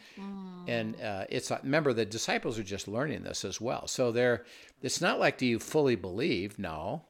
and 0.69 1.01
uh, 1.01 1.25
it's 1.31 1.51
remember 1.51 1.95
the 1.95 2.05
disciples 2.05 2.59
are 2.59 2.65
just 2.65 2.87
learning 2.87 3.23
this 3.23 3.45
as 3.45 3.61
well. 3.61 3.87
So 3.87 4.13
they're 4.13 4.45
it's 4.83 5.01
not 5.01 5.19
like 5.19 5.39
do 5.39 5.47
you 5.47 5.59
fully 5.59 5.97
believe? 5.97 6.59
No, 6.59 7.07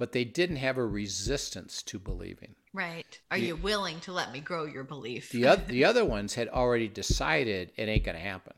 but 0.00 0.12
they 0.12 0.24
didn't 0.24 0.56
have 0.56 0.78
a 0.78 0.86
resistance 0.86 1.82
to 1.82 1.98
believing. 1.98 2.54
right. 2.72 3.20
Are 3.30 3.36
you 3.36 3.54
willing 3.54 4.00
to 4.00 4.12
let 4.12 4.32
me 4.32 4.40
grow 4.40 4.64
your 4.64 4.82
belief? 4.82 5.28
The 5.28 5.46
other, 5.46 5.62
the 5.66 5.84
other 5.84 6.06
ones 6.06 6.32
had 6.36 6.48
already 6.48 6.88
decided 6.88 7.70
it 7.76 7.86
ain't 7.86 8.04
going 8.04 8.16
to 8.16 8.22
happen. 8.22 8.54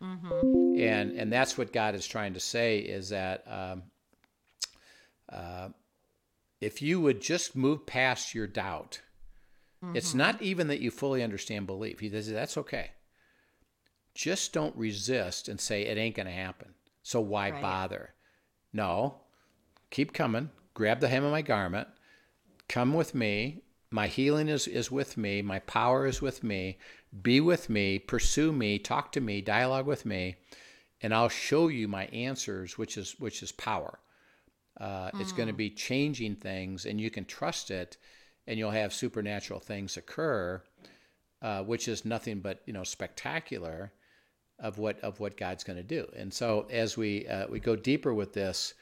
Mm-hmm. 0.00 0.78
And 0.78 1.18
and 1.18 1.32
that's 1.32 1.58
what 1.58 1.72
God 1.72 1.96
is 1.96 2.06
trying 2.06 2.34
to 2.34 2.40
say 2.40 2.78
is 2.78 3.08
that 3.08 3.42
um, 3.48 3.82
uh, 5.32 5.70
if 6.60 6.80
you 6.80 7.00
would 7.00 7.20
just 7.20 7.56
move 7.56 7.86
past 7.86 8.32
your 8.32 8.46
doubt, 8.46 9.00
it's 9.94 10.10
Mm-hmm. 10.10 10.18
not 10.18 10.42
even 10.42 10.68
that 10.68 10.80
you 10.80 10.92
fully 10.92 11.24
understand 11.24 11.66
belief. 11.66 11.98
He 11.98 12.08
says 12.08 12.30
that's 12.30 12.56
okay. 12.56 12.92
Just 14.14 14.52
don't 14.52 14.76
resist 14.76 15.48
and 15.48 15.60
say 15.60 15.82
it 15.82 15.98
ain't 15.98 16.14
going 16.14 16.26
to 16.26 16.32
happen. 16.32 16.74
So 17.02 17.20
why 17.20 17.50
Right. 17.50 17.60
bother? 17.60 18.14
No, 18.72 19.16
keep 19.90 20.12
coming. 20.12 20.50
Grab 20.74 21.00
the 21.00 21.08
hem 21.08 21.24
of 21.24 21.32
my 21.32 21.42
garment. 21.42 21.88
Come 22.68 22.94
with 22.94 23.14
me. 23.14 23.62
My 23.90 24.08
healing 24.08 24.48
is, 24.48 24.66
is 24.66 24.90
with 24.90 25.16
me. 25.16 25.40
My 25.42 25.60
power 25.60 26.06
is 26.06 26.20
with 26.20 26.42
me. 26.42 26.78
Be 27.22 27.40
with 27.40 27.70
me. 27.70 27.98
Pursue 28.00 28.52
me. 28.52 28.78
Talk 28.78 29.12
to 29.12 29.20
me. 29.20 29.40
Dialogue 29.40 29.86
with 29.86 30.04
me. 30.04 30.36
and 31.00 31.14
I'll 31.14 31.28
show 31.28 31.68
you 31.68 31.86
my 31.86 32.06
answers, 32.06 32.78
which 32.78 32.96
is 32.96 33.14
which 33.20 33.42
is 33.42 33.52
power. 33.52 33.98
Uh, 34.80 35.10
It's 35.20 35.32
going 35.32 35.48
to 35.48 35.54
be 35.54 35.70
changing 35.70 36.36
things, 36.36 36.86
and 36.86 37.00
you 37.00 37.10
can 37.10 37.24
trust 37.26 37.70
it, 37.70 37.96
and 38.46 38.58
you'll 38.58 38.70
have 38.72 38.92
supernatural 38.92 39.60
things 39.60 39.96
occur, 39.96 40.62
uh, 41.42 41.62
which 41.62 41.88
is 41.88 42.04
nothing 42.04 42.40
but 42.40 42.62
you 42.66 42.72
know 42.72 42.84
spectacular 42.84 43.92
of 44.58 44.78
what 44.78 44.98
of 45.00 45.20
what 45.20 45.36
God's 45.36 45.64
going 45.64 45.76
to 45.76 45.82
do. 45.82 46.08
And 46.16 46.32
so 46.32 46.66
as 46.70 46.96
we 46.96 47.26
uh, 47.28 47.46
we 47.48 47.60
go 47.60 47.76
deeper 47.76 48.14
with 48.14 48.32
this, 48.32 48.74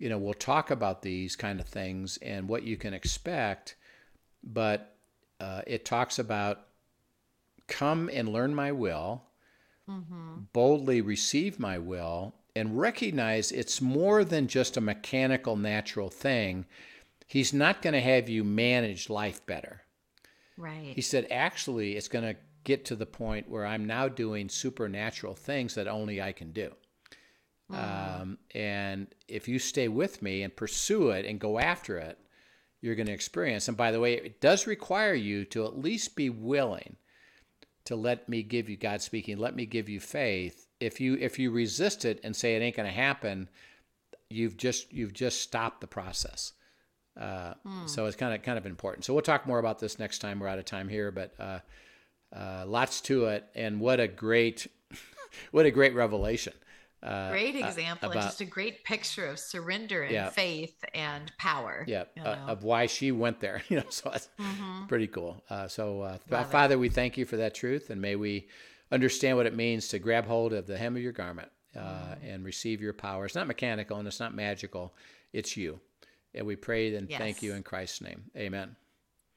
you 0.00 0.08
know, 0.08 0.18
we'll 0.18 0.32
talk 0.32 0.70
about 0.70 1.02
these 1.02 1.36
kind 1.36 1.60
of 1.60 1.66
things 1.66 2.16
and 2.22 2.48
what 2.48 2.62
you 2.62 2.78
can 2.78 2.94
expect, 2.94 3.76
but 4.42 4.96
uh, 5.38 5.60
it 5.66 5.84
talks 5.84 6.18
about 6.18 6.66
come 7.68 8.10
and 8.12 8.28
learn 8.30 8.54
my 8.54 8.72
will, 8.72 9.22
boldly 10.54 11.02
receive 11.02 11.60
my 11.60 11.78
will, 11.78 12.34
and 12.56 12.80
recognize 12.80 13.52
it's 13.52 13.82
more 13.82 14.24
than 14.24 14.48
just 14.48 14.78
a 14.78 14.80
mechanical, 14.80 15.54
natural 15.54 16.08
thing. 16.08 16.64
He's 17.26 17.52
not 17.52 17.82
going 17.82 17.92
to 17.92 18.00
have 18.00 18.28
you 18.28 18.42
manage 18.42 19.10
life 19.10 19.44
better. 19.44 19.82
Right. 20.56 20.92
He 20.94 21.02
said, 21.02 21.26
actually, 21.30 21.96
it's 21.96 22.08
going 22.08 22.24
to 22.24 22.36
get 22.64 22.86
to 22.86 22.96
the 22.96 23.06
point 23.06 23.50
where 23.50 23.66
I'm 23.66 23.84
now 23.84 24.08
doing 24.08 24.48
supernatural 24.48 25.34
things 25.34 25.74
that 25.74 25.88
only 25.88 26.22
I 26.22 26.32
can 26.32 26.52
do. 26.52 26.72
Um, 27.72 28.38
and 28.54 29.06
if 29.28 29.48
you 29.48 29.58
stay 29.58 29.88
with 29.88 30.22
me 30.22 30.42
and 30.42 30.54
pursue 30.54 31.10
it 31.10 31.24
and 31.26 31.38
go 31.38 31.58
after 31.58 31.98
it, 31.98 32.18
you're 32.80 32.94
going 32.94 33.06
to 33.06 33.12
experience. 33.12 33.68
And 33.68 33.76
by 33.76 33.90
the 33.92 34.00
way, 34.00 34.14
it 34.14 34.40
does 34.40 34.66
require 34.66 35.14
you 35.14 35.44
to 35.46 35.64
at 35.66 35.78
least 35.78 36.16
be 36.16 36.30
willing 36.30 36.96
to 37.84 37.96
let 37.96 38.28
me 38.28 38.42
give 38.42 38.68
you 38.68 38.76
God 38.76 39.02
speaking. 39.02 39.38
Let 39.38 39.54
me 39.54 39.66
give 39.66 39.88
you 39.88 40.00
faith. 40.00 40.66
If 40.80 41.00
you 41.00 41.14
if 41.20 41.38
you 41.38 41.50
resist 41.50 42.04
it 42.04 42.20
and 42.24 42.34
say 42.34 42.56
it 42.56 42.60
ain't 42.62 42.76
going 42.76 42.88
to 42.88 42.94
happen, 42.94 43.48
you've 44.30 44.56
just 44.56 44.92
you've 44.92 45.12
just 45.12 45.40
stopped 45.42 45.80
the 45.80 45.86
process. 45.86 46.52
Uh, 47.20 47.54
So 47.86 48.06
it's 48.06 48.16
kind 48.16 48.34
of 48.34 48.42
kind 48.42 48.56
of 48.58 48.64
important. 48.66 49.04
So 49.04 49.12
we'll 49.12 49.22
talk 49.22 49.46
more 49.46 49.58
about 49.58 49.78
this 49.78 49.98
next 49.98 50.20
time. 50.20 50.40
We're 50.40 50.48
out 50.48 50.58
of 50.58 50.64
time 50.64 50.88
here, 50.88 51.10
but 51.10 51.34
uh, 51.38 51.58
uh, 52.34 52.64
lots 52.66 53.00
to 53.02 53.26
it. 53.26 53.44
And 53.54 53.78
what 53.80 54.00
a 54.00 54.08
great 54.08 54.66
what 55.50 55.66
a 55.66 55.70
great 55.70 55.94
revelation. 55.94 56.54
Uh, 57.02 57.30
great 57.30 57.54
uh, 57.56 57.66
example 57.66 58.10
and 58.10 58.18
about- 58.18 58.28
just 58.28 58.40
a 58.40 58.44
great 58.44 58.84
picture 58.84 59.26
of 59.26 59.38
surrender 59.38 60.02
and 60.02 60.12
Yeah. 60.12 60.28
faith 60.30 60.84
and 60.94 61.32
power. 61.38 61.84
yeah, 61.88 62.04
you 62.14 62.22
uh, 62.22 62.36
of 62.46 62.62
why 62.62 62.86
she 62.86 63.10
went 63.10 63.40
there. 63.40 63.62
You 63.70 63.78
know, 63.78 63.88
so 63.90 64.10
it's 64.10 64.28
Mhm. 64.38 64.86
pretty 64.88 65.06
cool. 65.06 65.42
Uh, 65.48 65.66
so, 65.68 66.02
uh, 66.02 66.18
Love 66.28 66.46
it. 66.46 66.50
Father, 66.52 66.78
we 66.78 66.88
thank 66.90 67.16
you 67.16 67.24
for 67.24 67.36
that 67.38 67.54
truth, 67.54 67.88
and 67.90 68.00
may 68.02 68.16
we 68.16 68.48
understand 68.92 69.36
what 69.36 69.46
it 69.46 69.54
means 69.54 69.88
to 69.88 69.98
grab 69.98 70.26
hold 70.26 70.52
of 70.52 70.66
the 70.66 70.76
hem 70.76 70.96
of 70.96 71.02
your 71.02 71.12
garment 71.12 71.50
uh, 71.76 71.78
Mm. 71.80 72.34
and 72.34 72.44
receive 72.44 72.80
your 72.82 72.92
power. 72.92 73.26
It's 73.26 73.34
not 73.36 73.46
mechanical 73.46 73.96
and 73.98 74.06
it's 74.08 74.18
not 74.20 74.34
magical; 74.34 74.94
it's 75.32 75.56
you. 75.56 75.80
And 76.34 76.46
we 76.46 76.56
pray 76.56 76.94
and 76.94 77.08
thank 77.08 77.42
you 77.42 77.54
in 77.54 77.62
Christ's 77.62 78.00
name. 78.02 78.30
Amen. 78.36 78.76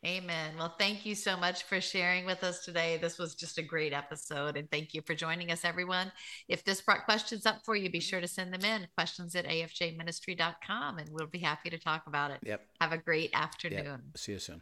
Amen. 0.06 0.52
Well, 0.58 0.76
thank 0.78 1.06
you 1.06 1.16
so 1.16 1.38
much 1.38 1.64
for 1.64 1.80
sharing 1.80 2.26
with 2.26 2.44
us 2.44 2.66
today. 2.66 2.98
This 2.98 3.18
was 3.18 3.36
just 3.36 3.58
a 3.58 3.62
great 3.62 3.94
episode. 3.94 4.58
And 4.58 4.70
thank 4.70 4.94
you 4.94 5.02
for 5.02 5.16
joining 5.16 5.50
us, 5.50 5.64
everyone. 5.64 6.12
If 6.50 6.66
this 6.66 6.82
brought 6.82 7.06
questions 7.06 7.46
up 7.46 7.64
for 7.64 7.76
you, 7.78 7.90
be 7.90 8.02
sure 8.02 8.20
to 8.20 8.28
send 8.28 8.54
them 8.54 8.66
in 8.66 8.88
questions 8.98 9.34
at 9.34 9.46
afjministry.com 9.46 10.98
and 10.98 11.10
we'll 11.10 11.28
be 11.28 11.40
happy 11.40 11.70
to 11.70 11.78
talk 11.78 12.06
about 12.06 12.32
it. 12.32 12.40
Yep. 12.44 12.66
Have 12.82 12.92
a 12.92 12.98
great 12.98 13.30
Yep. 13.32 13.42
afternoon. 13.42 14.02
See 14.16 14.34
you 14.34 14.40
soon. 14.40 14.62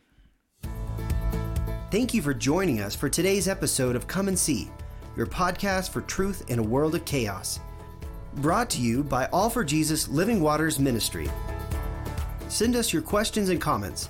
Thank 1.89 2.13
you 2.13 2.21
for 2.21 2.34
joining 2.36 2.80
us 2.80 2.95
for 2.95 3.10
today's 3.10 3.47
episode 3.47 3.95
of 3.95 4.08
Come 4.08 4.27
and 4.27 4.38
See, 4.38 4.69
your 5.17 5.25
podcast 5.25 5.89
for 5.89 6.01
truth 6.01 6.49
in 6.49 6.60
a 6.60 6.63
world 6.63 6.93
of 6.95 7.04
chaos. 7.06 7.60
Brought 8.36 8.69
to 8.69 8.82
you 8.82 9.04
by 9.04 9.25
All 9.34 9.49
for 9.49 9.63
Jesus 9.63 10.08
Living 10.08 10.39
Waters 10.39 10.80
Ministry. 10.80 11.30
Send 12.47 12.75
us 12.75 12.93
your 12.93 13.01
questions 13.01 13.49
and 13.49 13.60
comments, 13.60 14.10